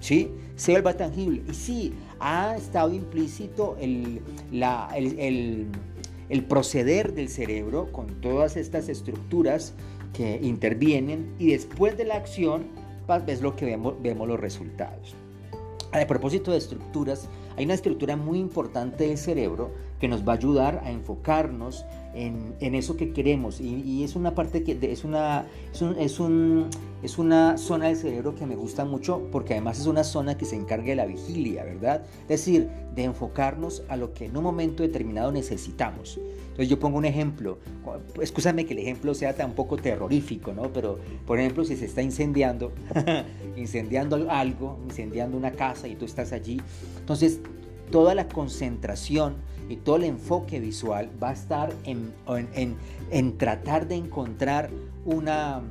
¿Sí? 0.01 0.29
Se 0.57 0.73
vuelva 0.73 0.97
tangible. 0.97 1.43
Y 1.49 1.53
sí, 1.53 1.93
ha 2.19 2.57
estado 2.57 2.93
implícito 2.93 3.77
el, 3.79 4.21
el, 4.51 6.43
proceder 6.45 7.13
del 7.13 7.29
cerebro 7.29 7.91
con 7.93 8.07
todas 8.19 8.57
estas 8.57 8.89
estructuras 8.89 9.73
que 10.13 10.39
intervienen 10.41 11.33
y 11.39 11.51
después 11.51 11.97
de 11.97 12.03
la 12.03 12.15
acción 12.15 12.65
es 13.27 13.41
lo 13.41 13.55
que 13.55 13.65
vemos, 13.65 13.95
vemos 14.01 14.27
los 14.27 14.39
resultados. 14.39 15.15
A 15.91 16.05
propósito 16.07 16.51
de 16.51 16.57
estructuras, 16.57 17.27
hay 17.57 17.65
una 17.65 17.73
estructura 17.73 18.15
muy 18.15 18.39
importante 18.39 19.07
del 19.07 19.17
cerebro 19.17 19.71
que 19.99 20.07
nos 20.07 20.25
va 20.25 20.33
a 20.33 20.35
ayudar 20.37 20.81
a 20.85 20.91
enfocarnos 20.91 21.85
en, 22.13 22.75
eso 22.75 22.97
que 22.97 23.13
queremos. 23.13 23.59
Y, 23.61 24.03
es 24.03 24.15
una 24.15 24.35
parte 24.35 24.63
que 24.63 24.77
es 24.91 25.03
una, 25.03 25.45
es, 25.71 26.19
un, 26.19 26.67
es, 27.03 27.17
una 27.17 27.57
zona 27.57 27.87
del 27.87 27.97
cerebro 27.97 28.35
que 28.35 28.45
me 28.45 28.55
gusta 28.55 28.85
mucho 28.85 29.27
porque 29.31 29.53
además 29.53 29.79
es 29.79 29.87
una 29.87 30.03
zona 30.03 30.37
que 30.37 30.45
se 30.45 30.55
encarga 30.55 30.87
de 30.87 30.95
la 30.95 31.05
vigilia, 31.05 31.63
¿verdad? 31.63 32.03
Es 32.23 32.45
decir, 32.45 32.69
de 32.95 33.03
enfocarnos 33.03 33.83
a 33.89 33.95
lo 33.95 34.13
que 34.13 34.25
en 34.25 34.37
un 34.37 34.43
momento 34.43 34.83
determinado 34.83 35.31
necesitamos. 35.31 36.19
Entonces 36.51 36.67
yo 36.67 36.79
pongo 36.79 36.97
un 36.97 37.05
ejemplo, 37.05 37.59
escúchame 38.21 38.65
que 38.65 38.73
el 38.73 38.79
ejemplo 38.79 39.13
sea 39.13 39.33
tan 39.33 39.53
poco 39.53 39.77
terrorífico, 39.77 40.51
¿no? 40.51 40.71
Pero 40.73 40.99
por 41.25 41.39
ejemplo 41.39 41.63
si 41.63 41.77
se 41.77 41.85
está 41.85 42.01
incendiando, 42.01 42.73
incendiando 43.55 44.29
algo, 44.29 44.77
incendiando 44.83 45.37
una 45.37 45.51
casa 45.51 45.87
y 45.87 45.95
tú 45.95 46.03
estás 46.03 46.33
allí, 46.33 46.61
entonces 46.99 47.39
toda 47.89 48.15
la 48.15 48.27
concentración 48.27 49.35
y 49.71 49.77
todo 49.77 49.97
el 49.97 50.03
enfoque 50.03 50.59
visual 50.59 51.09
va 51.21 51.29
a 51.29 51.33
estar 51.33 51.73
en, 51.85 52.13
en, 53.11 53.37
tratar 53.37 53.87
de 53.87 53.95
encontrar 53.95 54.69
una, 55.05 55.61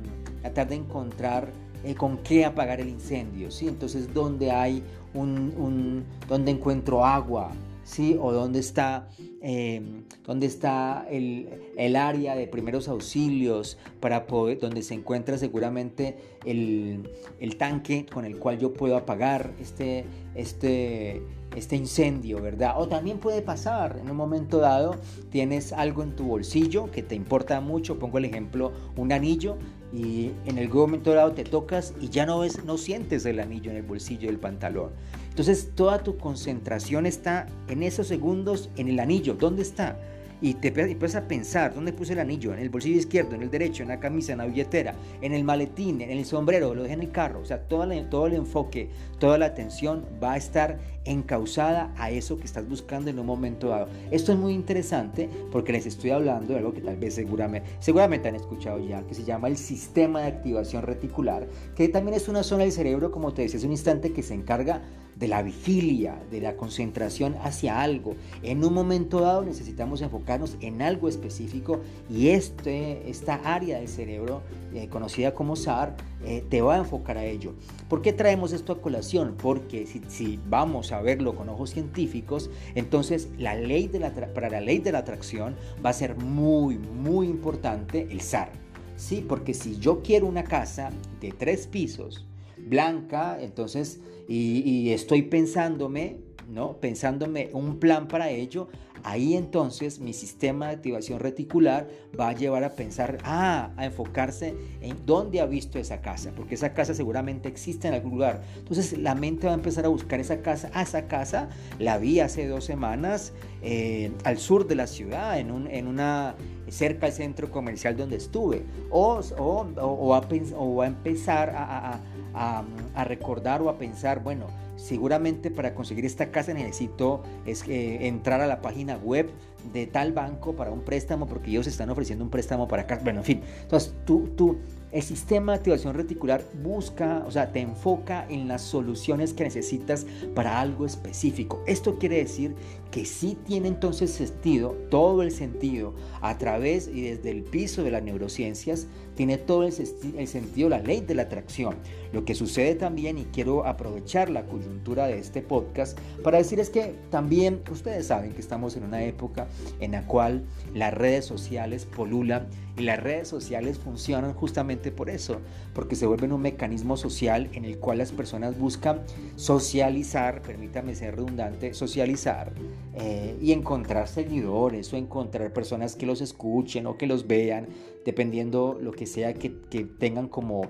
tratar 0.41 0.69
de 0.69 0.75
encontrar 0.75 1.51
eh, 1.83 1.95
con 1.95 2.17
qué 2.19 2.45
apagar 2.45 2.79
el 2.79 2.89
incendio, 2.89 3.51
¿sí? 3.51 3.67
Entonces, 3.67 4.13
¿dónde 4.13 4.51
hay 4.51 4.83
un, 5.13 5.53
un 5.57 6.03
dónde 6.27 6.51
encuentro 6.51 7.05
agua, 7.05 7.51
¿sí? 7.83 8.17
O 8.19 8.31
dónde 8.31 8.59
está, 8.59 9.09
em, 9.41 10.03
dónde 10.25 10.45
está 10.45 11.05
el, 11.09 11.49
el, 11.77 11.95
área 11.95 12.35
de 12.35 12.47
primeros 12.47 12.87
auxilios 12.87 13.77
para 13.99 14.25
donde 14.27 14.83
se 14.83 14.93
encuentra 14.93 15.37
seguramente 15.37 16.17
el, 16.45 17.09
el 17.39 17.57
tanque 17.57 18.05
con 18.05 18.25
el 18.25 18.37
cual 18.37 18.59
yo 18.59 18.73
puedo 18.73 18.95
apagar 18.95 19.51
este, 19.59 20.05
este, 20.35 21.21
este 21.55 21.75
incendio, 21.75 22.41
¿verdad? 22.41 22.75
O 22.77 22.87
también 22.87 23.17
puede 23.17 23.41
pasar, 23.41 23.97
en 24.01 24.09
un 24.09 24.17
momento 24.17 24.59
dado 24.59 24.95
tienes 25.29 25.73
algo 25.73 26.03
en 26.03 26.15
tu 26.15 26.25
bolsillo 26.25 26.89
que 26.91 27.03
te 27.03 27.15
importa 27.15 27.59
mucho, 27.61 27.99
pongo 27.99 28.17
el 28.17 28.25
ejemplo, 28.25 28.71
un 28.95 29.11
anillo, 29.11 29.57
y 29.93 30.31
en 30.45 30.57
algún 30.57 30.81
momento 30.81 31.13
dado 31.13 31.33
te 31.33 31.43
tocas 31.43 31.93
y 31.99 32.09
ya 32.09 32.25
no 32.25 32.39
ves, 32.39 32.63
no 32.63 32.77
sientes 32.77 33.25
el 33.25 33.39
anillo 33.39 33.71
en 33.71 33.77
el 33.77 33.83
bolsillo 33.83 34.27
del 34.27 34.39
pantalón. 34.39 34.91
Entonces 35.29 35.71
toda 35.75 36.03
tu 36.03 36.17
concentración 36.17 37.05
está 37.05 37.47
en 37.67 37.83
esos 37.83 38.07
segundos 38.07 38.69
en 38.77 38.87
el 38.87 38.99
anillo. 38.99 39.33
¿Dónde 39.33 39.61
está? 39.61 39.97
Y 40.41 40.55
te 40.55 40.69
empiezas 40.69 41.23
a 41.23 41.27
pensar, 41.27 41.73
¿dónde 41.73 41.93
puse 41.93 42.13
el 42.13 42.19
anillo? 42.19 42.53
En 42.53 42.59
el 42.59 42.69
bolsillo 42.69 42.97
izquierdo, 42.97 43.35
en 43.35 43.43
el 43.43 43.51
derecho, 43.51 43.83
en 43.83 43.89
la 43.89 43.99
camisa, 43.99 44.31
en 44.31 44.39
la 44.39 44.45
billetera, 44.45 44.95
en 45.21 45.33
el 45.33 45.43
maletín, 45.43 46.01
en 46.01 46.09
el 46.09 46.25
sombrero, 46.25 46.73
lo 46.73 46.83
dejé 46.83 46.95
en 46.95 47.01
el 47.01 47.11
carro. 47.11 47.39
O 47.41 47.45
sea, 47.45 47.59
todo, 47.67 47.87
todo 48.09 48.27
el 48.27 48.33
enfoque, 48.33 48.89
toda 49.19 49.37
la 49.37 49.45
atención 49.45 50.05
va 50.21 50.33
a 50.33 50.37
estar 50.37 50.79
encausada 51.05 51.93
a 51.97 52.11
eso 52.11 52.37
que 52.37 52.45
estás 52.45 52.67
buscando 52.67 53.09
en 53.09 53.19
un 53.19 53.25
momento 53.25 53.69
dado. 53.69 53.87
Esto 54.11 54.31
es 54.31 54.37
muy 54.37 54.53
interesante 54.53 55.29
porque 55.51 55.71
les 55.71 55.85
estoy 55.85 56.11
hablando 56.11 56.53
de 56.53 56.59
algo 56.59 56.73
que 56.73 56.81
tal 56.81 56.97
vez 56.97 57.15
seguramente, 57.15 57.69
seguramente 57.79 58.29
han 58.29 58.35
escuchado 58.35 58.79
ya, 58.79 59.01
que 59.03 59.13
se 59.13 59.23
llama 59.23 59.47
el 59.47 59.57
sistema 59.57 60.21
de 60.21 60.27
activación 60.27 60.83
reticular, 60.83 61.47
que 61.75 61.87
también 61.89 62.17
es 62.17 62.27
una 62.27 62.43
zona 62.43 62.63
del 62.63 62.71
cerebro, 62.71 63.11
como 63.11 63.33
te 63.33 63.43
decía 63.43 63.57
hace 63.57 63.65
un 63.65 63.73
instante, 63.73 64.13
que 64.13 64.23
se 64.23 64.33
encarga 64.33 64.81
de 65.21 65.27
la 65.27 65.43
vigilia, 65.43 66.19
de 66.31 66.41
la 66.41 66.57
concentración 66.57 67.35
hacia 67.43 67.79
algo. 67.79 68.15
En 68.41 68.65
un 68.65 68.73
momento 68.73 69.21
dado 69.21 69.43
necesitamos 69.43 70.01
enfocarnos 70.01 70.57
en 70.61 70.81
algo 70.81 71.07
específico 71.07 71.79
y 72.09 72.29
este, 72.29 73.07
esta 73.07 73.35
área 73.35 73.77
del 73.77 73.87
cerebro, 73.87 74.41
eh, 74.73 74.87
conocida 74.89 75.35
como 75.35 75.55
SAR, 75.55 75.95
eh, 76.25 76.43
te 76.49 76.61
va 76.61 76.75
a 76.75 76.79
enfocar 76.79 77.19
a 77.19 77.23
ello. 77.23 77.53
¿Por 77.87 78.01
qué 78.01 78.13
traemos 78.13 78.51
esto 78.51 78.73
a 78.73 78.81
colación? 78.81 79.35
Porque 79.37 79.85
si, 79.85 80.01
si 80.07 80.39
vamos 80.49 80.91
a 80.91 81.01
verlo 81.01 81.35
con 81.35 81.49
ojos 81.49 81.69
científicos, 81.69 82.49
entonces 82.73 83.29
la 83.37 83.53
ley 83.53 83.91
para 84.33 84.49
la 84.49 84.59
ley 84.59 84.79
de 84.79 84.91
la 84.91 84.99
atracción 84.99 85.55
va 85.85 85.91
a 85.91 85.93
ser 85.93 86.15
muy, 86.15 86.79
muy 86.79 87.27
importante 87.27 88.07
el 88.09 88.21
SAR. 88.21 88.51
Sí, 88.95 89.23
porque 89.27 89.53
si 89.53 89.77
yo 89.77 90.01
quiero 90.01 90.25
una 90.25 90.43
casa 90.43 90.89
de 91.19 91.31
tres 91.31 91.67
pisos, 91.67 92.25
blanca, 92.67 93.37
entonces, 93.41 93.99
y, 94.27 94.91
estoy 94.91 95.23
pensándome, 95.23 96.19
¿no? 96.51 96.73
Pensándome 96.73 97.49
un 97.53 97.79
plan 97.79 98.07
para 98.07 98.29
ello, 98.29 98.67
ahí 99.03 99.35
entonces 99.35 99.99
mi 99.99 100.13
sistema 100.13 100.67
de 100.67 100.73
activación 100.73 101.19
reticular 101.19 101.87
va 102.19 102.29
a 102.29 102.33
llevar 102.33 102.63
a 102.63 102.75
pensar, 102.75 103.17
ah, 103.23 103.71
a 103.77 103.85
enfocarse 103.85 104.53
en 104.81 105.05
dónde 105.05 105.39
ha 105.39 105.45
visto 105.45 105.79
esa 105.79 106.01
casa, 106.01 106.31
porque 106.35 106.55
esa 106.55 106.73
casa 106.73 106.93
seguramente 106.93 107.47
existe 107.47 107.87
en 107.87 107.93
algún 107.93 108.11
lugar. 108.11 108.41
Entonces 108.57 108.97
la 108.97 109.15
mente 109.15 109.47
va 109.47 109.53
a 109.53 109.55
empezar 109.55 109.85
a 109.85 109.89
buscar 109.89 110.19
esa 110.19 110.41
casa, 110.41 110.69
ah, 110.73 110.83
esa 110.83 111.07
casa 111.07 111.49
la 111.79 111.97
vi 111.97 112.19
hace 112.19 112.47
dos 112.47 112.65
semanas 112.65 113.33
eh, 113.61 114.11
al 114.23 114.37
sur 114.37 114.67
de 114.67 114.75
la 114.75 114.87
ciudad, 114.87 115.39
en, 115.39 115.51
un, 115.51 115.67
en 115.67 115.87
una 115.87 116.35
cerca 116.67 117.07
al 117.07 117.13
centro 117.13 117.51
comercial 117.51 117.95
donde 117.95 118.17
estuve, 118.17 118.63
o, 118.89 119.21
o, 119.37 119.67
o, 119.77 120.07
va, 120.09 120.83
a, 120.83 120.87
empezar 120.87 121.49
a, 121.49 121.99
a, 122.33 122.63
a, 122.95 123.03
recordar 123.03 123.61
o 123.61 123.69
a 123.69 123.77
pensar, 123.77 124.23
bueno, 124.23 124.47
seguramente 124.81 125.51
para 125.51 125.75
conseguir 125.75 126.05
esta 126.05 126.31
casa 126.31 126.53
necesito 126.53 127.21
es, 127.45 127.63
entrar 127.67 128.41
a 128.41 128.47
la 128.47 128.61
página 128.61 128.97
web 128.97 129.29
de 129.73 129.85
tal 129.85 130.11
banco 130.11 130.55
para 130.55 130.71
un 130.71 130.81
préstamo 130.81 131.27
porque 131.27 131.51
ellos 131.51 131.67
están 131.67 131.89
ofreciendo 131.91 132.25
un 132.25 132.31
préstamo 132.31 132.67
para 132.67 132.87
casa. 132.87 133.03
Bueno, 133.03 133.19
en 133.19 133.25
fin, 133.25 133.41
entonces 133.61 133.93
tú, 134.05 134.29
tú, 134.35 134.57
el 134.91 135.03
sistema 135.03 135.51
de 135.51 135.59
activación 135.59 135.93
reticular 135.93 136.43
busca, 136.63 137.23
o 137.27 137.31
sea, 137.31 137.51
te 137.51 137.59
enfoca 137.59 138.25
en 138.27 138.47
las 138.47 138.61
soluciones 138.63 139.33
que 139.33 139.43
necesitas 139.43 140.07
para 140.33 140.59
algo 140.59 140.85
específico. 140.85 141.63
Esto 141.67 141.99
quiere 141.99 142.17
decir 142.17 142.55
que 142.91 143.05
sí 143.05 143.37
tiene 143.45 143.69
entonces 143.69 144.11
sentido, 144.11 144.77
todo 144.89 145.23
el 145.23 145.31
sentido, 145.31 145.95
a 146.21 146.37
través 146.37 146.87
y 146.87 147.01
desde 147.01 147.31
el 147.31 147.43
piso 147.43 147.83
de 147.83 147.91
las 147.91 148.03
neurociencias, 148.03 148.87
tiene 149.15 149.37
todo 149.37 149.63
el, 149.63 149.73
el, 150.17 150.27
sentido 150.27 150.69
la 150.69 150.79
ley 150.79 151.01
de 151.01 151.15
la 151.15 151.23
atracción. 151.23 151.75
Lo 152.11 152.25
que 152.25 152.35
sucede 152.35 152.75
también, 152.75 153.17
y 153.17 153.25
quiero 153.25 153.65
aprovechar 153.65 154.29
la 154.29 154.45
coyuntura 154.45 155.07
de 155.07 155.19
este 155.19 155.41
podcast 155.41 155.97
para 156.23 156.37
decir 156.37 156.59
es 156.59 156.69
que 156.69 156.95
también 157.09 157.61
ustedes 157.71 158.07
saben 158.07 158.33
que 158.33 158.41
estamos 158.41 158.75
en 158.75 158.83
una 158.83 159.03
época 159.03 159.47
en 159.79 159.93
la 159.93 160.05
cual 160.05 160.43
las 160.73 160.93
redes 160.93 161.25
sociales 161.25 161.85
polulan 161.85 162.47
y 162.77 162.83
las 162.83 162.99
redes 162.99 163.27
sociales 163.27 163.77
funcionan 163.77 164.33
justamente 164.33 164.91
por 164.91 165.09
eso, 165.09 165.39
porque 165.73 165.95
se 165.95 166.05
vuelven 166.05 166.31
un 166.31 166.41
mecanismo 166.41 166.97
social 166.97 167.49
en 167.53 167.65
el 167.65 167.77
cual 167.77 167.99
las 167.99 168.11
personas 168.11 168.57
buscan 168.57 169.01
socializar, 169.35 170.41
permítame 170.41 170.95
ser 170.95 171.15
redundante, 171.15 171.73
socializar 171.73 172.51
eh, 172.93 173.37
y 173.41 173.53
encontrar 173.53 174.07
seguidores 174.07 174.91
o 174.91 174.97
encontrar 174.97 175.53
personas 175.53 175.95
que 175.95 176.05
los 176.05 176.19
escuchen 176.21 176.85
o 176.87 176.97
que 176.97 177.07
los 177.07 177.25
vean, 177.27 177.67
dependiendo 178.05 178.77
lo 178.81 178.91
que 178.91 179.05
sea 179.05 179.33
que, 179.33 179.49
tengan 179.49 180.27
como, 180.27 180.63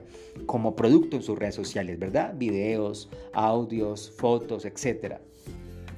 como 0.45 0.75
producto 0.75 1.15
en 1.15 1.23
sus 1.23 1.37
redes 1.37 1.55
sociales, 1.55 1.97
¿verdad? 1.97 2.35
Videos, 2.37 3.09
audios, 3.33 4.11
fotos, 4.11 4.65
etc. 4.65 5.15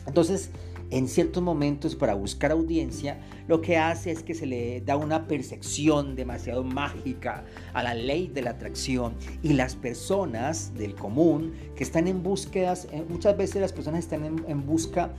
Entonces, 0.08 0.50
en 0.93 1.07
ciertos 1.07 1.41
momentos 1.41 1.95
para 1.95 2.13
buscar 2.13 2.51
audiencia, 2.51 3.17
lo 3.47 3.62
que 3.62 3.77
hace 3.77 4.12
es 4.12 4.21
que 4.21 4.35
se 4.35 4.45
le 4.45 4.79
da 4.81 4.95
una 4.95 5.27
percepción 5.27 6.15
demasiado 6.15 6.63
mágica 6.63 7.45
a 7.73 7.81
la 7.81 7.95
ley 7.95 8.27
de 8.27 8.43
la 8.43 8.51
atracción 8.51 9.15
y 9.41 9.53
las 9.53 9.75
personas 9.75 10.71
del 10.75 10.93
común 10.93 11.53
que 11.75 11.83
están 11.83 12.07
en 12.07 12.21
búsquedas, 12.21 12.88
eh, 12.91 13.03
muchas 13.09 13.35
veces 13.35 13.59
las 13.59 13.73
personas 13.73 14.01
están 14.01 14.23
en, 14.23 14.65
busca 14.67 15.09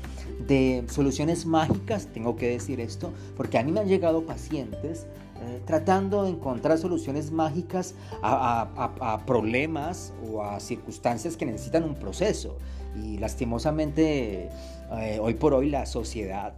de 0.46 0.84
soluciones 0.86 1.44
mágicas, 1.44 2.06
tengo 2.06 2.36
que 2.36 2.50
decir 2.50 2.78
esto, 2.78 3.12
porque 3.36 3.58
a 3.58 3.64
mí 3.64 3.72
me 3.72 3.80
han 3.80 3.88
llegado 3.88 4.24
pacientes 4.24 5.08
eh, 5.40 5.60
tratando 5.66 6.22
de 6.22 6.30
encontrar 6.30 6.78
soluciones 6.78 7.32
mágicas 7.32 7.96
a, 8.22 9.22
problemas 9.26 10.12
o 10.24 10.44
a 10.44 10.60
circunstancias 10.60 11.36
que 11.36 11.46
necesitan 11.46 11.82
un 11.82 11.96
proceso. 11.96 12.56
Y 12.96 13.18
lastimosamente 13.18 14.50
eh, 14.92 15.18
hoy 15.20 15.34
por 15.34 15.54
hoy 15.54 15.70
la 15.70 15.86
sociedad 15.86 16.54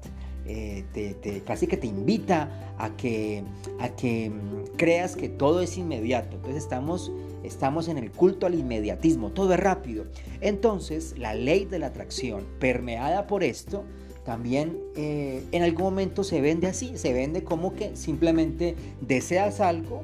eh, 0.46 0.84
te, 0.92 1.42
casi 1.42 1.66
que 1.66 1.76
te 1.76 1.86
invita 1.86 2.74
a 2.78 2.96
que, 2.96 3.42
a 3.80 3.88
que 3.88 4.30
mm, 4.30 4.76
creas 4.76 5.16
que 5.16 5.28
todo 5.28 5.60
es 5.60 5.76
inmediato. 5.76 6.36
Entonces 6.36 6.62
estamos, 6.62 7.10
estamos 7.42 7.88
en 7.88 7.98
el 7.98 8.12
culto 8.12 8.46
al 8.46 8.54
inmediatismo, 8.54 9.30
todo 9.30 9.54
es 9.54 9.60
rápido. 9.60 10.04
Entonces 10.40 11.18
la 11.18 11.34
ley 11.34 11.64
de 11.64 11.78
la 11.78 11.88
atracción, 11.88 12.44
permeada 12.60 13.26
por 13.26 13.42
esto, 13.42 13.84
también 14.24 14.78
eh, 14.96 15.42
en 15.52 15.62
algún 15.62 15.84
momento 15.84 16.24
se 16.24 16.40
vende 16.40 16.66
así, 16.66 16.96
se 16.96 17.12
vende 17.12 17.44
como 17.44 17.74
que 17.74 17.96
simplemente 17.96 18.74
deseas 19.00 19.60
algo, 19.60 20.02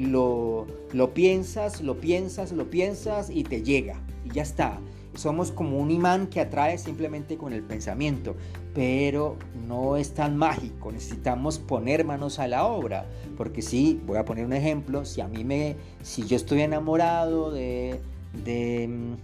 lo, 0.00 0.66
lo 0.92 1.12
piensas, 1.12 1.82
lo 1.82 2.00
piensas, 2.00 2.52
lo 2.52 2.70
piensas 2.70 3.28
y 3.28 3.44
te 3.44 3.62
llega 3.62 4.00
y 4.24 4.30
ya 4.30 4.42
está 4.42 4.80
somos 5.14 5.50
como 5.50 5.78
un 5.78 5.90
imán 5.90 6.28
que 6.28 6.40
atrae 6.40 6.78
simplemente 6.78 7.36
con 7.36 7.52
el 7.52 7.62
pensamiento, 7.62 8.36
pero 8.74 9.36
no 9.66 9.96
es 9.96 10.14
tan 10.14 10.36
mágico, 10.36 10.92
necesitamos 10.92 11.58
poner 11.58 12.04
manos 12.04 12.38
a 12.38 12.48
la 12.48 12.66
obra, 12.66 13.06
porque 13.36 13.62
si, 13.62 14.00
voy 14.06 14.18
a 14.18 14.24
poner 14.24 14.44
un 14.44 14.52
ejemplo, 14.52 15.04
si 15.04 15.20
a 15.20 15.28
mí 15.28 15.44
me, 15.44 15.76
si 16.02 16.24
yo 16.26 16.36
estoy 16.36 16.62
enamorado 16.62 17.50
de, 17.50 18.00
de 18.44 18.88
mm, 18.88 19.14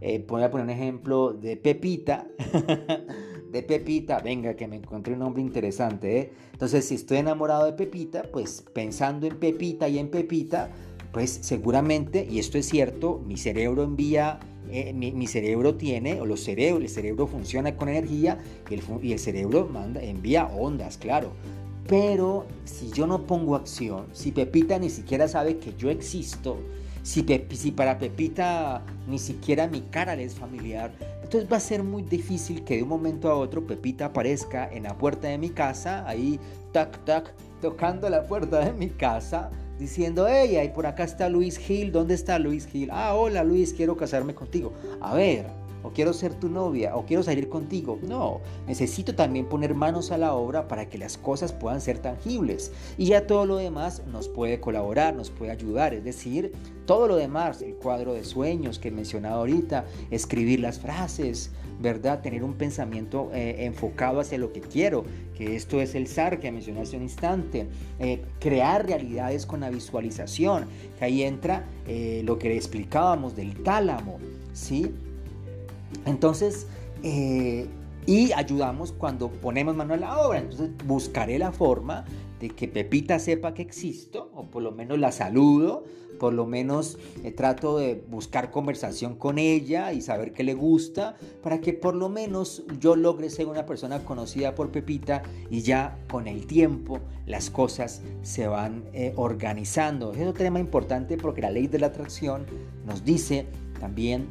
eh, 0.00 0.24
voy 0.26 0.42
a 0.42 0.50
poner 0.50 0.64
un 0.64 0.70
ejemplo 0.70 1.32
de 1.32 1.56
Pepita, 1.56 2.26
de 3.52 3.62
Pepita, 3.62 4.20
venga 4.20 4.54
que 4.54 4.66
me 4.66 4.76
encontré 4.76 5.12
un 5.12 5.20
nombre 5.20 5.42
interesante, 5.42 6.18
¿eh? 6.18 6.32
entonces 6.52 6.86
si 6.86 6.94
estoy 6.94 7.18
enamorado 7.18 7.66
de 7.66 7.74
Pepita, 7.74 8.22
pues 8.32 8.64
pensando 8.72 9.26
en 9.26 9.38
Pepita 9.38 9.88
y 9.88 9.98
en 9.98 10.10
Pepita, 10.10 10.70
pues 11.12 11.30
seguramente, 11.30 12.26
y 12.28 12.38
esto 12.38 12.58
es 12.58 12.66
cierto, 12.66 13.22
mi 13.24 13.36
cerebro 13.36 13.84
envía 13.84 14.40
eh, 14.70 14.92
mi, 14.92 15.26
cerebro 15.26 15.74
tiene, 15.74 16.20
o 16.20 16.26
los 16.26 16.40
cerebros, 16.40 16.82
el 16.82 16.88
cerebro 16.88 17.26
funciona 17.26 17.76
con 17.76 17.88
energía 17.88 18.38
y 18.70 18.74
el, 18.74 18.82
y 19.02 19.12
el 19.12 19.18
cerebro 19.18 19.68
manda, 19.70 20.02
envía 20.02 20.46
ondas, 20.46 20.98
claro. 20.98 21.32
Pero 21.86 22.46
si 22.64 22.90
yo 22.90 23.06
no 23.06 23.26
pongo 23.26 23.56
acción, 23.56 24.06
si 24.12 24.32
Pepita 24.32 24.78
ni 24.78 24.88
siquiera 24.88 25.28
sabe 25.28 25.58
que 25.58 25.74
yo 25.76 25.90
existo, 25.90 26.58
si, 27.02 27.26
si, 27.50 27.70
para 27.70 27.98
Pepita 27.98 28.82
ni 29.06 29.18
siquiera 29.18 29.66
mi 29.68 29.82
cara 29.82 30.16
le 30.16 30.24
es 30.24 30.34
familiar, 30.34 30.92
entonces 31.22 31.50
va 31.52 31.58
a 31.58 31.60
ser 31.60 31.82
muy 31.82 32.02
difícil 32.02 32.64
que 32.64 32.76
de 32.76 32.82
un 32.82 32.88
momento 32.88 33.30
a 33.30 33.34
otro 33.34 33.66
Pepita 33.66 34.06
aparezca 34.06 34.70
en 34.72 34.84
la 34.84 34.96
puerta 34.96 35.28
de 35.28 35.36
mi 35.36 35.50
casa, 35.50 36.08
ahí, 36.08 36.40
tac, 36.72 37.04
tac, 37.04 37.34
tocando 37.60 38.08
la 38.08 38.26
puerta 38.26 38.64
de 38.64 38.72
mi 38.72 38.88
casa, 38.88 39.50
diciendo, 39.78 40.26
hey, 40.28 40.56
ahí 40.56 40.68
por 40.68 40.86
acá 40.86 41.04
está 41.04 41.28
Luis 41.28 41.58
Gil, 41.58 41.92
¿dónde 41.92 42.14
está 42.14 42.38
Luis 42.38 42.66
Gil? 42.66 42.90
Ah, 42.92 43.14
hola 43.14 43.44
Luis, 43.44 43.72
quiero 43.72 43.96
casarme 43.96 44.34
contigo. 44.34 44.72
A 45.00 45.14
ver, 45.14 45.46
o 45.84 45.90
quiero 45.90 46.14
ser 46.14 46.34
tu 46.34 46.48
novia, 46.48 46.96
o 46.96 47.04
quiero 47.04 47.22
salir 47.22 47.48
contigo. 47.48 47.98
No, 48.02 48.40
necesito 48.66 49.14
también 49.14 49.46
poner 49.46 49.74
manos 49.74 50.10
a 50.10 50.18
la 50.18 50.34
obra 50.34 50.66
para 50.66 50.88
que 50.88 50.96
las 50.96 51.18
cosas 51.18 51.52
puedan 51.52 51.80
ser 51.80 51.98
tangibles. 51.98 52.72
Y 52.96 53.06
ya 53.06 53.26
todo 53.26 53.44
lo 53.44 53.56
demás 53.56 54.02
nos 54.10 54.28
puede 54.28 54.60
colaborar, 54.60 55.14
nos 55.14 55.30
puede 55.30 55.52
ayudar. 55.52 55.92
Es 55.92 56.02
decir, 56.02 56.52
todo 56.86 57.06
lo 57.06 57.16
demás, 57.16 57.60
el 57.60 57.74
cuadro 57.74 58.14
de 58.14 58.24
sueños 58.24 58.78
que 58.78 58.88
he 58.88 58.92
mencionado 58.92 59.40
ahorita, 59.40 59.84
escribir 60.10 60.60
las 60.60 60.78
frases, 60.78 61.50
¿verdad? 61.80 62.20
Tener 62.20 62.44
un 62.44 62.54
pensamiento 62.54 63.30
eh, 63.32 63.64
enfocado 63.64 64.20
hacia 64.20 64.38
lo 64.38 64.52
que 64.52 64.60
quiero, 64.60 65.04
que 65.36 65.56
esto 65.56 65.80
es 65.80 65.94
el 65.94 66.06
SAR 66.06 66.40
que 66.40 66.50
mencioné 66.52 66.80
hace 66.80 66.96
un 66.96 67.02
instante. 67.02 67.66
Eh, 67.98 68.22
crear 68.40 68.86
realidades 68.86 69.46
con 69.46 69.60
la 69.60 69.70
visualización, 69.70 70.66
que 70.98 71.04
ahí 71.04 71.22
entra 71.22 71.64
eh, 71.86 72.22
lo 72.24 72.38
que 72.38 72.54
explicábamos 72.54 73.36
del 73.36 73.62
tálamo, 73.62 74.18
¿sí? 74.52 74.90
Entonces, 76.06 76.66
y 78.06 78.32
ayudamos 78.32 78.92
cuando 78.92 79.30
ponemos 79.30 79.76
mano 79.76 79.94
a 79.94 79.96
la 79.96 80.18
obra. 80.18 80.38
Entonces, 80.38 80.70
buscaré 80.86 81.38
la 81.38 81.52
forma 81.52 82.04
de 82.40 82.50
que 82.50 82.68
Pepita 82.68 83.18
sepa 83.18 83.54
que 83.54 83.62
existo, 83.62 84.30
o 84.34 84.44
por 84.44 84.62
lo 84.62 84.72
menos 84.72 84.98
la 84.98 85.12
saludo, 85.12 85.84
por 86.18 86.32
lo 86.32 86.46
menos 86.46 86.98
eh, 87.22 87.30
trato 87.30 87.78
de 87.78 88.02
buscar 88.08 88.50
conversación 88.50 89.16
con 89.16 89.38
ella 89.38 89.92
y 89.92 90.00
saber 90.00 90.32
qué 90.32 90.44
le 90.44 90.54
gusta, 90.54 91.16
para 91.42 91.60
que 91.60 91.72
por 91.72 91.94
lo 91.94 92.08
menos 92.08 92.64
yo 92.80 92.96
logre 92.96 93.30
ser 93.30 93.46
una 93.46 93.66
persona 93.66 94.04
conocida 94.04 94.54
por 94.54 94.70
Pepita 94.70 95.22
y 95.50 95.62
ya 95.62 95.98
con 96.08 96.26
el 96.26 96.46
tiempo 96.46 97.00
las 97.26 97.50
cosas 97.50 98.02
se 98.22 98.46
van 98.46 98.84
eh, 98.92 99.12
organizando. 99.16 100.12
Es 100.12 100.26
un 100.26 100.34
tema 100.34 100.60
importante 100.60 101.16
porque 101.16 101.40
la 101.40 101.50
ley 101.50 101.66
de 101.66 101.78
la 101.78 101.88
atracción 101.88 102.46
nos 102.86 103.04
dice 103.04 103.46
también 103.80 104.28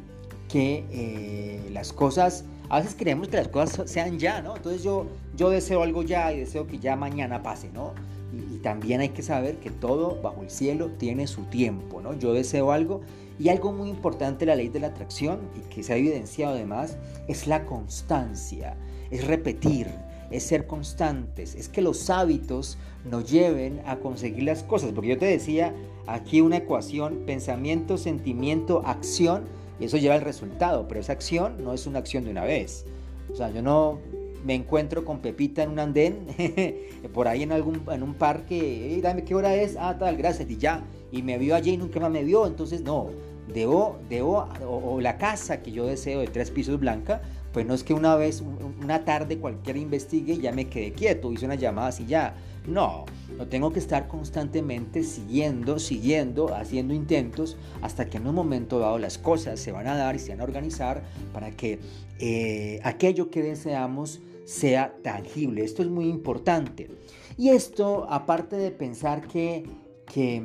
que 0.48 0.84
eh, 0.90 1.70
las 1.72 1.92
cosas, 1.92 2.44
a 2.68 2.78
veces 2.78 2.94
queremos 2.94 3.28
que 3.28 3.36
las 3.36 3.48
cosas 3.48 3.90
sean 3.90 4.18
ya, 4.18 4.42
¿no? 4.42 4.56
Entonces 4.56 4.82
yo, 4.82 5.06
yo 5.36 5.50
deseo 5.50 5.82
algo 5.82 6.02
ya 6.02 6.32
y 6.32 6.40
deseo 6.40 6.66
que 6.66 6.78
ya 6.78 6.96
mañana 6.96 7.42
pase, 7.42 7.70
¿no? 7.72 7.92
Y, 8.52 8.58
también 8.58 9.00
hay 9.00 9.10
que 9.10 9.22
saber 9.22 9.56
que 9.56 9.70
todo 9.70 10.20
bajo 10.22 10.42
el 10.42 10.50
cielo 10.50 10.90
tiene 10.98 11.26
su 11.26 11.42
tiempo, 11.44 12.00
¿no? 12.00 12.14
Yo 12.18 12.32
deseo 12.32 12.72
algo 12.72 13.02
y 13.38 13.48
algo 13.48 13.72
muy 13.72 13.90
importante 13.90 14.40
de 14.40 14.46
la 14.46 14.56
ley 14.56 14.68
de 14.68 14.80
la 14.80 14.88
atracción 14.88 15.40
y 15.56 15.68
que 15.68 15.82
se 15.82 15.92
ha 15.92 15.96
evidenciado 15.96 16.54
además 16.54 16.96
es 17.28 17.46
la 17.46 17.66
constancia, 17.66 18.76
es 19.10 19.26
repetir, 19.26 19.88
es 20.30 20.44
ser 20.44 20.66
constantes, 20.66 21.54
es 21.54 21.68
que 21.68 21.82
los 21.82 22.08
hábitos 22.10 22.78
nos 23.04 23.30
lleven 23.30 23.82
a 23.86 23.96
conseguir 23.96 24.44
las 24.44 24.62
cosas, 24.62 24.92
porque 24.92 25.10
yo 25.10 25.18
te 25.18 25.26
decía 25.26 25.74
aquí 26.06 26.40
una 26.40 26.58
ecuación, 26.58 27.24
pensamiento, 27.26 27.98
sentimiento, 27.98 28.82
acción, 28.86 29.44
y 29.78 29.84
eso 29.84 29.96
lleva 29.96 30.14
al 30.14 30.22
resultado, 30.22 30.86
pero 30.88 31.00
esa 31.00 31.12
acción 31.12 31.62
no 31.62 31.72
es 31.72 31.86
una 31.86 31.98
acción 31.98 32.24
de 32.24 32.30
una 32.30 32.44
vez. 32.44 32.86
O 33.32 33.36
sea, 33.36 33.50
yo 33.50 33.62
no 33.62 33.98
me 34.44 34.54
encuentro 34.54 35.04
con 35.04 35.20
Pepita 35.20 35.62
en 35.62 35.70
un 35.70 35.78
andén, 35.78 36.26
por 37.14 37.28
ahí 37.28 37.42
en, 37.42 37.52
algún, 37.52 37.82
en 37.90 38.02
un 38.02 38.14
parque, 38.14 39.00
dame 39.02 39.24
qué 39.24 39.34
hora 39.34 39.54
es, 39.54 39.76
ah, 39.78 39.96
tal, 39.98 40.16
gracias, 40.16 40.48
y 40.50 40.58
ya, 40.58 40.84
y 41.10 41.22
me 41.22 41.38
vio 41.38 41.54
allí 41.54 41.72
y 41.72 41.76
nunca 41.76 41.98
más 41.98 42.10
me 42.10 42.22
vio, 42.22 42.46
entonces 42.46 42.82
no, 42.82 43.08
debo, 43.52 43.98
debo, 44.08 44.48
o, 44.66 45.00
la 45.00 45.16
casa 45.16 45.62
que 45.62 45.72
yo 45.72 45.86
deseo 45.86 46.20
de 46.20 46.26
tres 46.26 46.50
pisos 46.50 46.78
blanca, 46.78 47.22
pues 47.52 47.64
no 47.66 47.72
es 47.72 47.84
que 47.84 47.94
una 47.94 48.16
vez, 48.16 48.42
una 48.82 49.04
tarde 49.04 49.38
cualquiera 49.38 49.78
investigue 49.78 50.34
y 50.34 50.40
ya 50.40 50.52
me 50.52 50.66
quedé 50.66 50.92
quieto, 50.92 51.32
hice 51.32 51.46
una 51.46 51.54
llamada 51.54 51.88
así 51.88 52.04
ya, 52.04 52.34
no, 52.66 53.04
no 53.36 53.46
tengo 53.46 53.72
que 53.72 53.78
estar 53.78 54.08
constantemente 54.08 55.04
siguiendo, 55.04 55.78
siguiendo, 55.78 56.54
haciendo 56.54 56.94
intentos 56.94 57.56
hasta 57.82 58.06
que 58.06 58.16
en 58.16 58.26
un 58.26 58.34
momento 58.34 58.78
dado 58.78 58.98
las 58.98 59.18
cosas 59.18 59.60
se 59.60 59.70
van 59.70 59.86
a 59.86 59.96
dar 59.96 60.16
y 60.16 60.18
se 60.18 60.30
van 60.30 60.40
a 60.40 60.44
organizar 60.44 61.02
para 61.32 61.50
que 61.50 61.78
eh, 62.18 62.80
aquello 62.82 63.30
que 63.30 63.42
deseamos 63.42 64.20
sea 64.44 64.94
tangible. 65.02 65.64
Esto 65.64 65.82
es 65.82 65.88
muy 65.88 66.06
importante. 66.06 66.90
Y 67.36 67.48
esto, 67.50 68.06
aparte 68.08 68.56
de 68.56 68.70
pensar 68.70 69.26
que, 69.26 69.64
que, 70.06 70.42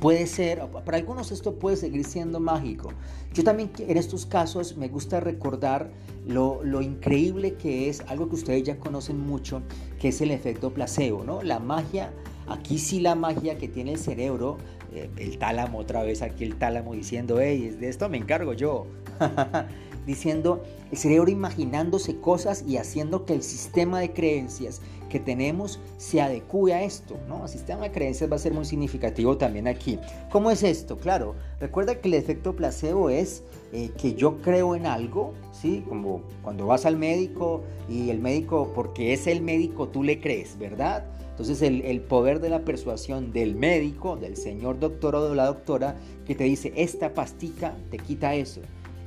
puede 0.00 0.26
ser, 0.26 0.60
para 0.84 0.98
algunos 0.98 1.32
esto 1.32 1.58
puede 1.58 1.76
seguir 1.76 2.04
siendo 2.04 2.40
mágico. 2.40 2.92
Yo 3.32 3.44
también 3.44 3.70
en 3.78 3.96
estos 3.96 4.26
casos 4.26 4.76
me 4.76 4.88
gusta 4.88 5.20
recordar 5.20 5.90
lo, 6.26 6.62
lo, 6.62 6.82
increíble 6.82 7.54
que 7.54 7.88
es 7.88 8.00
algo 8.02 8.28
que 8.28 8.34
ustedes 8.34 8.62
ya 8.62 8.78
conocen 8.78 9.18
mucho, 9.18 9.62
que 9.98 10.08
es 10.08 10.20
el 10.20 10.30
efecto 10.30 10.72
placebo, 10.72 11.24
¿no? 11.24 11.42
La 11.42 11.58
magia, 11.58 12.12
aquí 12.46 12.78
sí 12.78 13.00
la 13.00 13.14
magia 13.14 13.56
que 13.56 13.68
tiene 13.68 13.92
el 13.92 13.98
cerebro, 13.98 14.58
eh, 14.92 15.08
el 15.16 15.38
tálamo, 15.38 15.78
otra 15.78 16.02
vez 16.02 16.22
aquí 16.22 16.44
el 16.44 16.56
tálamo 16.56 16.94
diciendo, 16.94 17.38
hey, 17.40 17.76
de 17.78 17.88
esto 17.88 18.08
me 18.08 18.18
encargo 18.18 18.52
yo. 18.52 18.86
diciendo 20.10 20.64
el 20.90 20.98
cerebro 20.98 21.30
imaginándose 21.30 22.16
cosas 22.16 22.64
y 22.66 22.78
haciendo 22.78 23.24
que 23.26 23.34
el 23.34 23.44
sistema 23.44 24.00
de 24.00 24.12
creencias 24.12 24.80
que 25.08 25.20
tenemos 25.20 25.78
se 25.98 26.20
adecue 26.20 26.74
a 26.74 26.82
esto, 26.82 27.16
¿no? 27.28 27.44
El 27.44 27.48
sistema 27.48 27.82
de 27.82 27.92
creencias 27.92 28.30
va 28.30 28.34
a 28.34 28.40
ser 28.40 28.52
muy 28.52 28.64
significativo 28.64 29.36
también 29.36 29.68
aquí. 29.68 30.00
¿Cómo 30.30 30.50
es 30.50 30.64
esto? 30.64 30.98
Claro, 30.98 31.36
recuerda 31.60 32.00
que 32.00 32.08
el 32.08 32.14
efecto 32.14 32.56
placebo 32.56 33.08
es 33.08 33.44
eh, 33.72 33.90
que 33.96 34.14
yo 34.14 34.38
creo 34.42 34.74
en 34.74 34.86
algo, 34.86 35.32
¿sí? 35.52 35.84
Como 35.88 36.22
cuando 36.42 36.66
vas 36.66 36.86
al 36.86 36.96
médico 36.96 37.62
y 37.88 38.10
el 38.10 38.18
médico, 38.18 38.72
porque 38.74 39.12
es 39.12 39.28
el 39.28 39.42
médico, 39.42 39.88
tú 39.88 40.02
le 40.02 40.20
crees, 40.20 40.58
¿verdad? 40.58 41.04
Entonces 41.30 41.62
el, 41.62 41.82
el, 41.82 42.00
poder 42.00 42.40
de 42.40 42.50
la 42.50 42.64
persuasión 42.64 43.32
del 43.32 43.54
médico, 43.54 44.16
del 44.16 44.36
señor 44.36 44.80
doctor 44.80 45.14
o 45.14 45.28
de 45.28 45.36
la 45.36 45.46
doctora, 45.46 45.96
que 46.26 46.34
te 46.34 46.44
dice, 46.44 46.72
esta 46.76 47.14
pastica 47.14 47.76
te 47.90 47.98
quita 47.98 48.34
eso. 48.34 48.60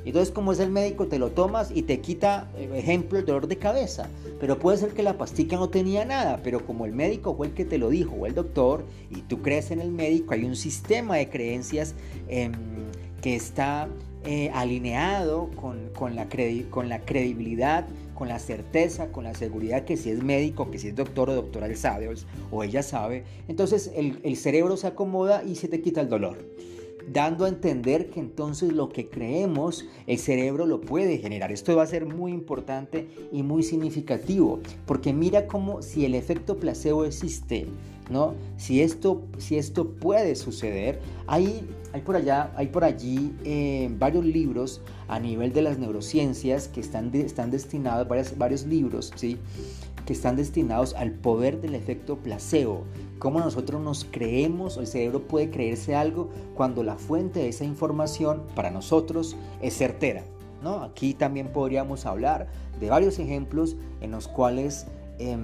Entonces, 0.06 0.34
como 0.34 0.52
es 0.52 0.60
el 0.60 0.70
médico, 0.70 1.08
te 1.08 1.20
lo 1.20 1.32
tomas 1.32 1.72
y 1.74 1.84
te 1.84 2.00
quita, 2.00 2.50
eh, 2.58 2.70
ejemplo, 2.76 3.20
el 3.20 3.26
dolor 3.26 3.48
de 3.48 3.58
cabeza. 3.58 4.10
Pero 4.40 4.60
puede 4.60 4.78
ser 4.78 4.94
que 4.94 5.04
la 5.04 5.18
pastica 5.18 5.56
no 5.56 5.70
tenía 5.70 6.06
nada, 6.06 6.42
pero 6.44 6.66
como 6.66 6.86
el 6.86 6.94
médico 6.94 7.36
fue 7.36 7.48
el 7.48 7.54
que 7.54 7.66
te 7.66 7.78
lo 7.78 7.90
dijo, 7.90 8.16
o 8.16 8.26
el 8.26 8.36
doctor, 8.36 8.86
y 9.10 9.22
tú 9.22 9.42
crees 9.42 9.72
en 9.72 9.80
el 9.80 9.92
médico, 9.92 10.34
hay 10.34 10.44
un 10.44 10.56
sistema 10.56 11.18
de 11.18 11.30
creencias 11.30 11.96
em, 12.28 12.52
que 13.22 13.36
está 13.36 13.88
eh, 14.26 14.52
alineado 14.54 15.50
con, 15.56 16.16
la 16.16 16.28
con 16.70 16.90
la 16.90 17.00
credibilidad, 17.00 17.86
con 18.16 18.28
la 18.28 18.40
certeza, 18.40 19.08
con 19.12 19.24
la 19.24 19.34
seguridad 19.34 19.86
que 19.86 19.98
si 19.98 20.10
es 20.10 20.24
médico, 20.24 20.70
que 20.72 20.80
si 20.80 20.90
es 20.90 20.96
doctor 20.96 21.30
o 21.30 21.36
doctora, 21.36 21.68
él 21.68 21.78
sabe 21.78 22.10
o, 22.52 22.64
ella 22.64 22.84
sabe. 22.84 23.24
Entonces 23.48 23.92
el, 23.96 24.20
el 24.24 24.38
cerebro 24.38 24.78
se 24.78 24.88
acomoda 24.88 25.44
y 25.44 25.56
se 25.56 25.68
te 25.68 25.82
quita 25.82 26.02
el 26.02 26.10
dolor 26.10 26.38
dando 27.12 27.46
a 27.46 27.50
entender 27.50 28.10
que 28.10 28.20
entonces 28.20 28.74
lo 28.74 28.90
que 28.90 29.10
creemos 29.10 29.86
el 30.08 30.18
cerebro 30.18 30.66
lo 30.66 30.82
puede 30.82 31.18
generar. 31.18 31.52
Esto 31.52 31.76
va 31.76 31.84
a 31.84 31.88
ser 31.88 32.06
muy 32.06 32.32
importante 32.32 33.08
y 33.32 33.44
muy 33.44 33.64
significativo, 33.64 34.60
porque 34.86 35.14
mira 35.14 35.48
cómo 35.48 35.82
si 35.82 36.06
el 36.06 36.16
efecto 36.16 36.58
placebo 36.58 37.06
existe, 37.06 37.68
¿no? 38.10 38.36
Si 38.58 38.82
esto, 38.82 39.24
si 39.38 39.58
esto 39.58 39.90
puede 39.92 40.36
suceder, 40.36 41.00
hay, 41.28 41.68
hay 41.94 42.02
por 42.02 42.16
allá, 42.16 42.52
hay 42.56 42.68
por 42.68 42.84
allí 42.84 43.34
eh, 43.44 43.90
varios 43.98 44.26
libros 44.26 44.82
a 45.08 45.20
nivel 45.20 45.54
de 45.54 45.62
las 45.62 45.78
neurociencias 45.78 46.68
que 46.68 46.80
están, 46.80 47.14
están 47.16 47.52
destinados, 47.52 48.08
varios, 48.08 48.38
varios 48.38 48.66
libros, 48.66 49.12
¿sí? 49.16 49.38
que 50.06 50.14
están 50.14 50.36
destinados 50.36 50.94
al 50.96 51.12
poder 51.12 51.62
del 51.62 51.76
efecto 51.76 52.18
placebo. 52.18 52.84
Cómo 53.24 53.40
nosotros 53.40 53.82
nos 53.82 54.04
creemos, 54.04 54.76
el 54.76 54.86
cerebro 54.86 55.22
puede 55.22 55.50
creerse 55.50 55.96
algo 55.96 56.28
cuando 56.56 56.84
la 56.84 56.98
fuente 56.98 57.40
de 57.40 57.48
esa 57.48 57.64
información 57.64 58.44
para 58.54 58.70
nosotros 58.70 59.38
es 59.62 59.78
certera. 59.78 60.26
¿no? 60.62 60.84
Aquí 60.84 61.14
también 61.14 61.48
podríamos 61.54 62.06
hablar 62.06 62.50
de 62.82 62.90
varios 62.90 63.20
ejemplos 63.20 63.78
en 64.02 64.12
los 64.12 64.28
cuales 64.28 64.88
em, 65.20 65.40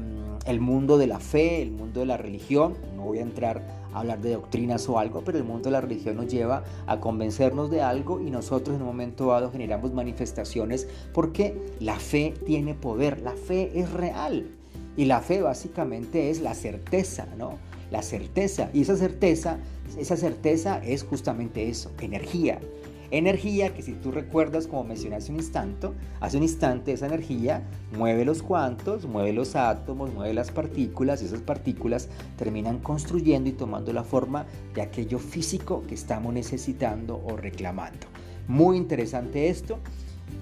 el 0.46 0.60
mundo 0.60 0.98
de 0.98 1.08
la 1.08 1.22
fe, 1.22 1.62
el 1.62 1.72
mundo 1.72 2.02
de 2.02 2.08
la 2.08 2.18
religión, 2.18 2.76
no 2.98 3.04
voy 3.04 3.20
a 3.20 3.22
entrar 3.22 3.64
a 3.94 4.02
hablar 4.02 4.20
de 4.20 4.34
doctrinas 4.34 4.90
o 4.90 5.00
algo, 5.00 5.22
pero 5.24 5.38
el 5.38 5.46
mundo 5.46 5.70
de 5.70 5.72
la 5.72 5.80
religión 5.80 6.18
nos 6.18 6.28
lleva 6.28 6.66
a 6.86 7.00
convencernos 7.00 7.72
de 7.72 7.82
algo 7.82 8.20
y 8.20 8.30
nosotros 8.30 8.76
en 8.76 8.82
un 8.82 8.90
momento 8.90 9.28
dado 9.28 9.54
generamos 9.54 9.94
manifestaciones 9.94 10.86
porque 11.14 11.56
la 11.80 11.98
fe 11.98 12.34
tiene 12.46 12.74
poder, 12.74 13.22
la 13.22 13.36
fe 13.36 13.72
es 13.74 13.90
real. 13.94 14.48
Y 14.98 15.06
la 15.06 15.22
fe 15.22 15.42
básicamente 15.42 16.30
es 16.30 16.42
la 16.42 16.54
certeza, 16.54 17.26
¿no? 17.38 17.69
La 17.92 18.02
certeza. 18.02 18.70
Y 18.74 18.82
esa 18.82 18.96
certeza, 18.96 19.58
esa 19.98 20.18
certeza 20.18 20.80
es 20.84 21.04
justamente 21.04 21.70
eso, 21.70 21.92
energía. 22.02 22.60
Energía 23.12 23.74
que 23.74 23.82
si 23.82 23.94
tú 23.94 24.12
recuerdas, 24.12 24.68
como 24.68 24.84
mencioné 24.84 25.16
hace 25.16 25.32
un 25.32 25.40
instante, 25.40 25.90
hace 26.20 26.38
un 26.38 26.44
instante 26.44 26.92
esa 26.92 27.08
energía 27.08 27.64
mueve 27.98 28.24
los 28.24 28.44
cuantos, 28.44 29.06
mueve 29.06 29.34
los 29.34 29.56
átomos, 29.56 30.14
mueve 30.14 30.36
las 30.36 30.52
partículas 30.52 31.24
y 31.24 31.26
esas 31.26 31.42
partículas 31.42 32.08
terminan 32.38 32.78
construyendo 32.78 33.50
y 33.50 33.54
tomando 33.54 33.94
la 33.94 34.04
forma 34.04 34.46
de 34.76 34.84
aquello 34.84 35.18
físico 35.18 35.82
que 35.88 35.96
estamos 35.96 36.32
necesitando 36.34 37.20
o 37.26 37.36
reclamando. 37.36 38.06
Muy 38.48 38.78
interesante 38.78 39.50
esto. 39.50 39.80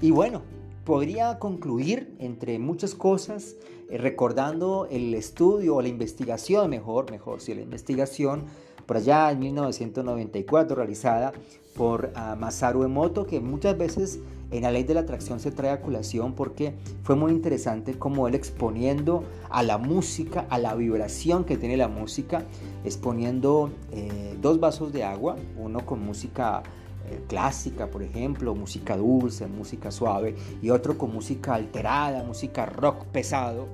Y 0.01 0.11
bueno, 0.11 0.41
podría 0.83 1.39
concluir 1.39 2.15
entre 2.19 2.59
muchas 2.59 2.95
cosas 2.95 3.55
recordando 3.89 4.87
el 4.89 5.13
estudio 5.13 5.75
o 5.75 5.81
la 5.81 5.87
investigación, 5.87 6.69
mejor, 6.69 7.09
mejor, 7.11 7.41
si 7.41 7.53
la 7.53 7.61
investigación 7.61 8.45
por 8.85 8.97
allá 8.97 9.31
en 9.31 9.39
1994 9.39 10.75
realizada 10.75 11.33
por 11.75 12.11
uh, 12.15 12.35
Masaru 12.35 12.83
Emoto, 12.83 13.27
que 13.27 13.39
muchas 13.39 13.77
veces 13.77 14.19
en 14.49 14.63
la 14.63 14.71
ley 14.71 14.83
de 14.83 14.93
la 14.93 15.01
atracción 15.01 15.39
se 15.39 15.51
trae 15.51 15.71
a 15.71 15.81
colación 15.81 16.33
porque 16.33 16.73
fue 17.03 17.15
muy 17.15 17.31
interesante 17.31 17.99
como 17.99 18.27
él 18.27 18.35
exponiendo 18.35 19.23
a 19.49 19.61
la 19.61 19.77
música, 19.77 20.47
a 20.49 20.57
la 20.57 20.73
vibración 20.73 21.43
que 21.43 21.57
tiene 21.57 21.75
la 21.75 21.89
música, 21.89 22.45
exponiendo 22.85 23.69
eh, 23.91 24.37
dos 24.41 24.59
vasos 24.59 24.93
de 24.93 25.03
agua, 25.03 25.35
uno 25.57 25.85
con 25.85 26.01
música 26.01 26.63
eh, 26.63 26.86
clásica, 27.27 27.87
por 27.87 28.03
ejemplo, 28.03 28.55
música 28.55 28.97
dulce, 28.97 29.47
música 29.47 29.91
suave, 29.91 30.35
y 30.61 30.69
otro 30.69 30.97
con 30.97 31.13
música 31.13 31.55
alterada, 31.55 32.23
música 32.23 32.65
rock 32.65 33.05
pesado, 33.05 33.67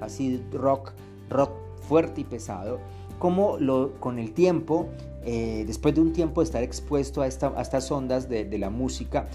así 0.00 0.42
rock, 0.52 0.92
rock 1.30 1.52
fuerte 1.88 2.22
y 2.22 2.24
pesado, 2.24 2.78
como 3.18 3.58
lo, 3.58 3.94
con 4.00 4.18
el 4.18 4.32
tiempo 4.32 4.88
eh, 5.24 5.64
después 5.66 5.94
de 5.94 6.00
un 6.00 6.12
tiempo 6.12 6.40
de 6.40 6.46
estar 6.46 6.62
expuesto 6.62 7.22
a, 7.22 7.26
estas 7.26 7.90
ondas 7.90 8.28
de, 8.28 8.58
la 8.58 8.70
música, 8.70 9.28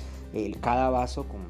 cada 0.62 0.90
vaso 0.90 1.26
con 1.28 1.42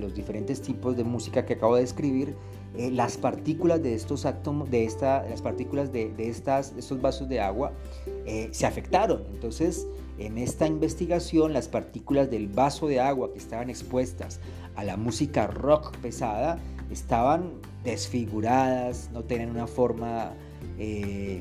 los 0.00 0.14
diferentes 0.14 0.60
tipos 0.60 0.96
de 0.96 1.04
música 1.04 1.44
que 1.44 1.54
acabo 1.54 1.76
de 1.76 1.82
describir, 1.82 2.34
eh, 2.76 2.90
las 2.90 3.16
partículas 3.16 3.82
de 3.82 3.94
estos 3.94 4.26
átomos, 4.26 4.70
de 4.70 4.84
esta, 4.84 5.26
las 5.28 5.40
partículas 5.40 5.92
de, 5.92 6.12
estas, 6.18 6.74
estos 6.76 7.00
vasos 7.00 7.28
de 7.28 7.40
agua 7.40 7.72
eh, 8.26 8.48
se 8.52 8.66
afectaron. 8.66 9.22
Entonces, 9.32 9.86
en 10.18 10.38
esta 10.38 10.66
investigación, 10.66 11.52
las 11.52 11.68
partículas 11.68 12.30
del 12.30 12.48
vaso 12.48 12.86
de 12.88 13.00
agua 13.00 13.32
que 13.32 13.38
estaban 13.38 13.70
expuestas 13.70 14.40
a 14.74 14.84
la 14.84 14.96
música 14.96 15.46
rock 15.46 15.96
pesada 15.98 16.58
estaban 16.90 17.52
desfiguradas, 17.84 19.10
no 19.12 19.24
tenían 19.24 19.50
una 19.50 19.66
forma 19.66 20.32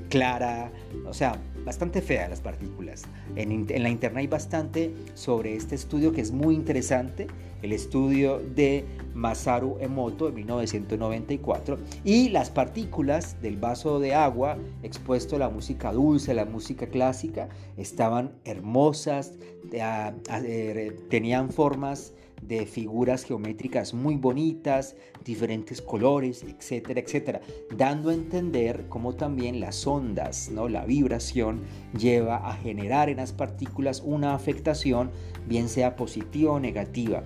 clara, 0.09 0.71
o 1.05 1.13
sea, 1.13 1.37
bastante 1.65 2.01
fea 2.01 2.29
las 2.29 2.39
partículas. 2.41 3.03
En, 3.35 3.67
la 3.83 3.89
internet 3.89 4.21
hay 4.21 4.27
bastante 4.27 4.93
sobre 5.13 5.55
este 5.55 5.75
estudio 5.75 6.11
que 6.13 6.21
es 6.21 6.31
muy 6.31 6.55
interesante, 6.55 7.27
el 7.65 7.73
estudio 7.73 8.39
de 8.39 8.85
Masaru 9.15 9.77
Emoto 9.79 10.27
de 10.27 10.31
1994 10.33 11.77
y 12.03 12.29
las 12.29 12.49
partículas 12.51 13.41
del 13.41 13.57
vaso 13.57 13.99
de 13.99 14.13
agua 14.13 14.57
expuesto 14.83 15.35
a 15.35 15.39
la 15.39 15.49
música 15.49 15.91
dulce, 15.91 16.31
a 16.31 16.35
la 16.35 16.45
música 16.45 16.87
clásica, 16.87 17.49
estaban 17.75 18.33
hermosas, 18.45 19.33
eh, 19.71 20.95
tenían 21.09 21.49
formas 21.49 22.13
de 22.41 22.65
figuras 22.65 23.23
geométricas 23.23 23.93
muy 23.93 24.15
bonitas, 24.15 24.95
diferentes 25.23 25.81
colores, 25.81 26.43
etcétera, 26.43 26.99
etcétera, 26.99 27.41
dando 27.75 28.09
a 28.09 28.13
entender 28.13 28.85
cómo 28.89 29.13
también 29.13 29.59
las 29.59 29.87
ondas, 29.87 30.49
¿no? 30.51 30.69
la 30.69 30.85
vibración 30.85 31.61
lleva 31.97 32.37
a 32.47 32.53
generar 32.57 33.09
en 33.09 33.17
las 33.17 33.33
partículas 33.33 34.01
una 34.05 34.35
afectación, 34.35 35.11
bien 35.47 35.69
sea 35.69 35.95
positiva 35.95 36.53
o 36.53 36.59
negativa. 36.59 37.23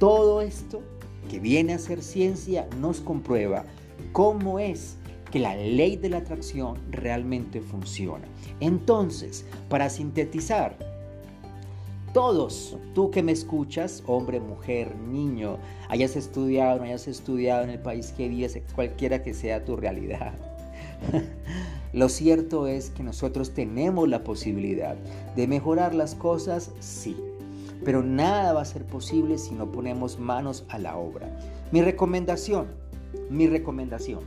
Todo 0.00 0.40
esto 0.40 0.80
que 1.30 1.38
viene 1.38 1.74
a 1.74 1.78
ser 1.78 2.02
ciencia 2.02 2.66
nos 2.80 3.02
comprueba 3.02 3.66
cómo 4.12 4.58
es 4.58 4.96
que 5.30 5.38
la 5.38 5.54
ley 5.54 5.96
de 5.96 6.08
la 6.08 6.16
atracción 6.16 6.78
realmente 6.90 7.60
funciona. 7.60 8.24
Entonces, 8.60 9.44
para 9.68 9.90
sintetizar, 9.90 10.74
todos, 12.14 12.78
tú 12.94 13.10
que 13.10 13.22
me 13.22 13.32
escuchas, 13.32 14.02
hombre, 14.06 14.40
mujer, 14.40 14.96
niño, 14.96 15.58
hayas 15.90 16.16
estudiado, 16.16 16.78
no 16.78 16.84
hayas 16.84 17.06
estudiado 17.06 17.64
en 17.64 17.68
el 17.68 17.78
país 17.78 18.14
que 18.16 18.26
vives, 18.26 18.58
cualquiera 18.74 19.22
que 19.22 19.34
sea 19.34 19.66
tu 19.66 19.76
realidad. 19.76 20.32
Lo 21.92 22.08
cierto 22.08 22.68
es 22.68 22.88
que 22.88 23.02
nosotros 23.02 23.50
tenemos 23.50 24.08
la 24.08 24.24
posibilidad 24.24 24.96
de 25.36 25.46
mejorar 25.46 25.94
las 25.94 26.14
cosas, 26.14 26.70
sí, 26.80 27.18
pero 27.84 28.02
nada 28.02 28.52
va 28.52 28.62
a 28.62 28.66
ser 28.66 28.84
posible 28.86 29.38
si 29.38 29.54
no 29.54 29.70
ponemos 29.70 30.18
manos 30.18 30.64
a 30.68 30.78
la 30.78 30.96
obra. 30.96 31.36
Mi 31.72 31.82
recomendación, 31.82 32.66
mi 33.28 33.46
recomendación, 33.46 34.20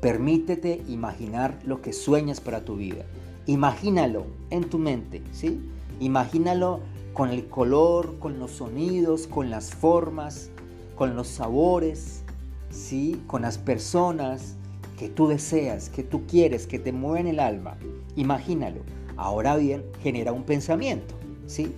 permítete 0.00 0.82
imaginar 0.88 1.58
lo 1.64 1.82
que 1.82 1.92
sueñas 1.92 2.40
para 2.40 2.64
tu 2.64 2.76
vida 2.76 3.04
Imagínalo 3.46 4.26
en 4.50 4.68
tu 4.68 4.76
mente, 4.76 5.22
¿sí? 5.30 5.60
Imagínalo 6.00 6.80
con 7.14 7.30
el 7.30 7.46
color, 7.46 8.18
con 8.18 8.40
los 8.40 8.50
sonidos, 8.50 9.28
con 9.28 9.50
las 9.50 9.72
formas, 9.72 10.50
con 10.96 11.14
los 11.14 11.28
sabores, 11.28 12.22
¿sí? 12.70 13.22
Con 13.28 13.42
las 13.42 13.56
personas 13.56 14.56
que 14.98 15.08
tú 15.08 15.28
deseas, 15.28 15.90
que 15.90 16.02
tú 16.02 16.26
quieres, 16.26 16.66
que 16.66 16.80
te 16.80 16.90
mueven 16.90 17.28
el 17.28 17.38
alma. 17.38 17.76
Imagínalo. 18.16 18.80
Ahora 19.16 19.56
bien, 19.56 19.84
genera 20.02 20.32
un 20.32 20.42
pensamiento, 20.42 21.14
¿sí? 21.46 21.72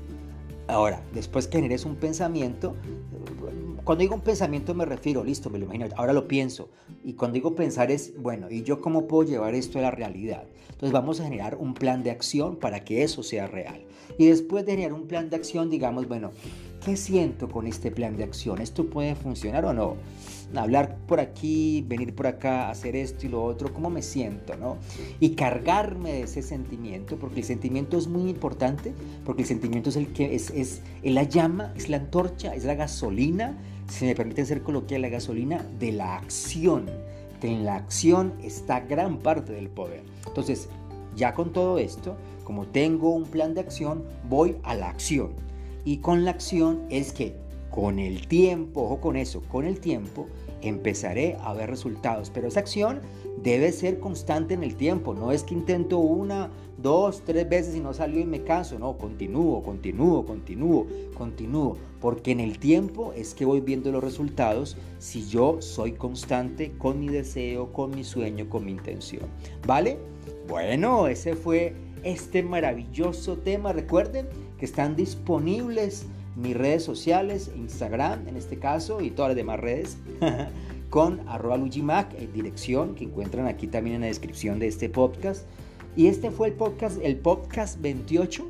Ahora, 0.68 1.02
después 1.14 1.48
que 1.48 1.56
generes 1.56 1.86
un 1.86 1.96
pensamiento, 1.96 2.76
cuando 3.84 4.02
digo 4.02 4.14
un 4.14 4.20
pensamiento 4.20 4.74
me 4.74 4.84
refiero, 4.84 5.24
listo, 5.24 5.48
me 5.48 5.58
lo 5.58 5.64
imagino, 5.64 5.86
ahora 5.96 6.12
lo 6.12 6.28
pienso. 6.28 6.68
Y 7.02 7.14
cuando 7.14 7.36
digo 7.36 7.54
pensar 7.54 7.90
es, 7.90 8.12
bueno, 8.20 8.50
¿y 8.50 8.62
yo 8.62 8.82
cómo 8.82 9.08
puedo 9.08 9.26
llevar 9.26 9.54
esto 9.54 9.78
a 9.78 9.82
la 9.82 9.90
realidad? 9.90 10.44
Entonces 10.68 10.92
vamos 10.92 11.20
a 11.20 11.24
generar 11.24 11.56
un 11.56 11.72
plan 11.72 12.02
de 12.02 12.10
acción 12.10 12.56
para 12.56 12.84
que 12.84 13.02
eso 13.02 13.22
sea 13.22 13.46
real. 13.46 13.82
Y 14.18 14.26
después 14.26 14.66
de 14.66 14.72
generar 14.72 14.92
un 14.92 15.06
plan 15.06 15.30
de 15.30 15.36
acción, 15.36 15.70
digamos, 15.70 16.06
bueno, 16.06 16.32
¿qué 16.88 16.96
siento 16.96 17.50
con 17.50 17.66
este 17.66 17.90
plan 17.90 18.16
de 18.16 18.24
acción? 18.24 18.62
¿Esto 18.62 18.86
puede 18.88 19.14
funcionar 19.14 19.66
o 19.66 19.74
no? 19.74 19.96
hablar 20.56 20.96
por 21.06 21.20
aquí, 21.20 21.84
venir 21.86 22.14
por 22.14 22.26
acá, 22.26 22.70
hacer 22.70 22.96
esto 22.96 23.26
y 23.26 23.28
lo 23.28 23.44
otro, 23.44 23.74
cómo 23.74 23.90
me 23.90 24.00
siento, 24.00 24.56
¿no? 24.56 24.78
Y 25.20 25.34
cargarme 25.34 26.14
de 26.14 26.22
ese 26.22 26.40
sentimiento, 26.40 27.18
porque 27.18 27.40
el 27.40 27.44
sentimiento 27.44 27.98
es 27.98 28.06
muy 28.06 28.30
importante, 28.30 28.94
porque 29.26 29.42
el 29.42 29.48
sentimiento 29.48 29.90
es 29.90 29.96
el 29.96 30.10
que 30.14 30.34
es, 30.34 30.48
es, 30.48 30.80
la 31.02 31.24
llama, 31.24 31.74
es 31.76 31.90
la 31.90 31.98
antorcha, 31.98 32.54
es 32.54 32.64
la 32.64 32.74
gasolina, 32.74 33.58
si 33.88 34.06
me 34.06 34.14
permiten 34.14 34.46
ser 34.46 34.62
coloquial, 34.62 35.02
la 35.02 35.10
gasolina 35.10 35.66
de 35.78 35.92
la 35.92 36.16
acción, 36.16 36.86
que 37.42 37.48
en 37.48 37.66
la 37.66 37.76
acción 37.76 38.32
está 38.42 38.80
gran 38.80 39.18
parte 39.18 39.52
del 39.52 39.68
poder. 39.68 40.02
Entonces, 40.26 40.70
ya 41.14 41.34
con 41.34 41.52
todo 41.52 41.76
esto, 41.76 42.16
como 42.44 42.66
tengo 42.66 43.10
un 43.10 43.24
plan 43.24 43.52
de 43.52 43.60
acción, 43.60 44.02
voy 44.30 44.56
a 44.62 44.74
la 44.74 44.88
acción. 44.88 45.47
Y 45.84 45.98
con 45.98 46.24
la 46.24 46.32
acción 46.32 46.82
es 46.90 47.12
que 47.12 47.36
con 47.70 47.98
el 47.98 48.26
tiempo, 48.26 48.82
ojo 48.82 49.00
con 49.00 49.16
eso, 49.16 49.42
con 49.42 49.64
el 49.64 49.80
tiempo 49.80 50.26
empezaré 50.62 51.36
a 51.40 51.52
ver 51.52 51.70
resultados. 51.70 52.30
Pero 52.30 52.48
esa 52.48 52.60
acción 52.60 53.00
debe 53.42 53.70
ser 53.72 54.00
constante 54.00 54.54
en 54.54 54.62
el 54.62 54.74
tiempo. 54.76 55.14
No 55.14 55.32
es 55.32 55.44
que 55.44 55.54
intento 55.54 55.98
una, 55.98 56.50
dos, 56.78 57.22
tres 57.24 57.48
veces 57.48 57.76
y 57.76 57.80
no 57.80 57.94
salió 57.94 58.20
y 58.20 58.24
me 58.24 58.42
canso. 58.42 58.78
No, 58.78 58.96
continúo, 58.98 59.62
continúo, 59.62 60.24
continúo, 60.24 60.86
continúo. 61.14 61.76
Porque 62.00 62.32
en 62.32 62.40
el 62.40 62.58
tiempo 62.58 63.12
es 63.14 63.34
que 63.34 63.44
voy 63.44 63.60
viendo 63.60 63.92
los 63.92 64.02
resultados 64.02 64.76
si 64.98 65.26
yo 65.28 65.60
soy 65.60 65.92
constante 65.92 66.72
con 66.78 66.98
mi 67.00 67.08
deseo, 67.08 67.72
con 67.72 67.90
mi 67.90 68.04
sueño, 68.04 68.48
con 68.48 68.64
mi 68.64 68.72
intención. 68.72 69.26
¿Vale? 69.66 69.98
Bueno, 70.48 71.08
ese 71.08 71.34
fue 71.34 71.74
este 72.04 72.42
maravilloso 72.42 73.38
tema. 73.38 73.72
Recuerden 73.72 74.26
que 74.58 74.64
están 74.64 74.96
disponibles 74.96 76.06
mis 76.36 76.56
redes 76.56 76.84
sociales, 76.84 77.50
Instagram 77.56 78.28
en 78.28 78.36
este 78.36 78.58
caso 78.58 79.00
y 79.00 79.10
todas 79.10 79.30
las 79.30 79.36
demás 79.36 79.60
redes, 79.60 79.98
con 80.90 81.28
arroba 81.28 81.56
Luigimac, 81.56 82.14
en 82.14 82.32
dirección 82.32 82.94
que 82.94 83.04
encuentran 83.04 83.46
aquí 83.46 83.66
también 83.66 83.96
en 83.96 84.02
la 84.02 84.06
descripción 84.06 84.58
de 84.58 84.68
este 84.68 84.88
podcast. 84.88 85.46
Y 85.96 86.06
este 86.06 86.30
fue 86.30 86.48
el 86.48 86.54
podcast, 86.54 86.98
el 87.02 87.16
podcast 87.16 87.80
28 87.80 88.48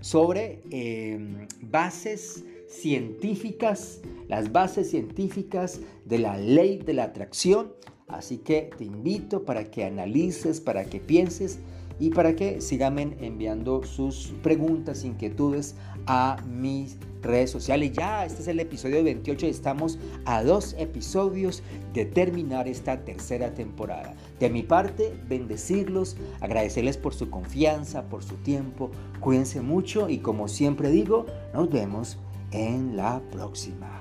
sobre 0.00 0.62
em, 0.70 1.46
bases 1.62 2.44
científicas, 2.68 4.00
las 4.28 4.52
bases 4.52 4.90
científicas 4.90 5.80
de 6.04 6.18
la 6.18 6.36
ley 6.36 6.78
de 6.78 6.94
la 6.94 7.04
atracción. 7.04 7.72
Así 8.06 8.38
que 8.38 8.70
te 8.76 8.84
invito 8.84 9.44
para 9.44 9.70
que 9.70 9.84
analices, 9.84 10.60
para 10.60 10.84
que 10.84 11.00
pienses 11.00 11.58
y 12.00 12.10
para 12.10 12.34
que 12.34 12.60
sigan 12.62 12.98
enviando 12.98 13.84
sus 13.84 14.32
preguntas, 14.42 15.04
inquietudes 15.04 15.76
a 16.06 16.38
mis 16.48 16.96
redes 17.22 17.50
sociales. 17.50 17.92
Ya, 17.92 18.24
este 18.24 18.40
es 18.40 18.48
el 18.48 18.58
episodio 18.58 19.04
28 19.04 19.46
y 19.46 19.50
estamos 19.50 19.98
a 20.24 20.42
dos 20.42 20.74
episodios 20.78 21.62
de 21.92 22.06
terminar 22.06 22.66
esta 22.66 23.04
tercera 23.04 23.54
temporada. 23.54 24.14
De 24.40 24.48
mi 24.48 24.62
parte, 24.62 25.12
bendecirlos, 25.28 26.16
agradecerles 26.40 26.96
por 26.96 27.14
su 27.14 27.28
confianza, 27.28 28.08
por 28.08 28.24
su 28.24 28.36
tiempo. 28.36 28.90
Cuídense 29.20 29.60
mucho 29.60 30.08
y 30.08 30.18
como 30.18 30.48
siempre 30.48 30.90
digo, 30.90 31.26
nos 31.52 31.70
vemos 31.70 32.16
en 32.52 32.96
la 32.96 33.20
próxima. 33.30 33.99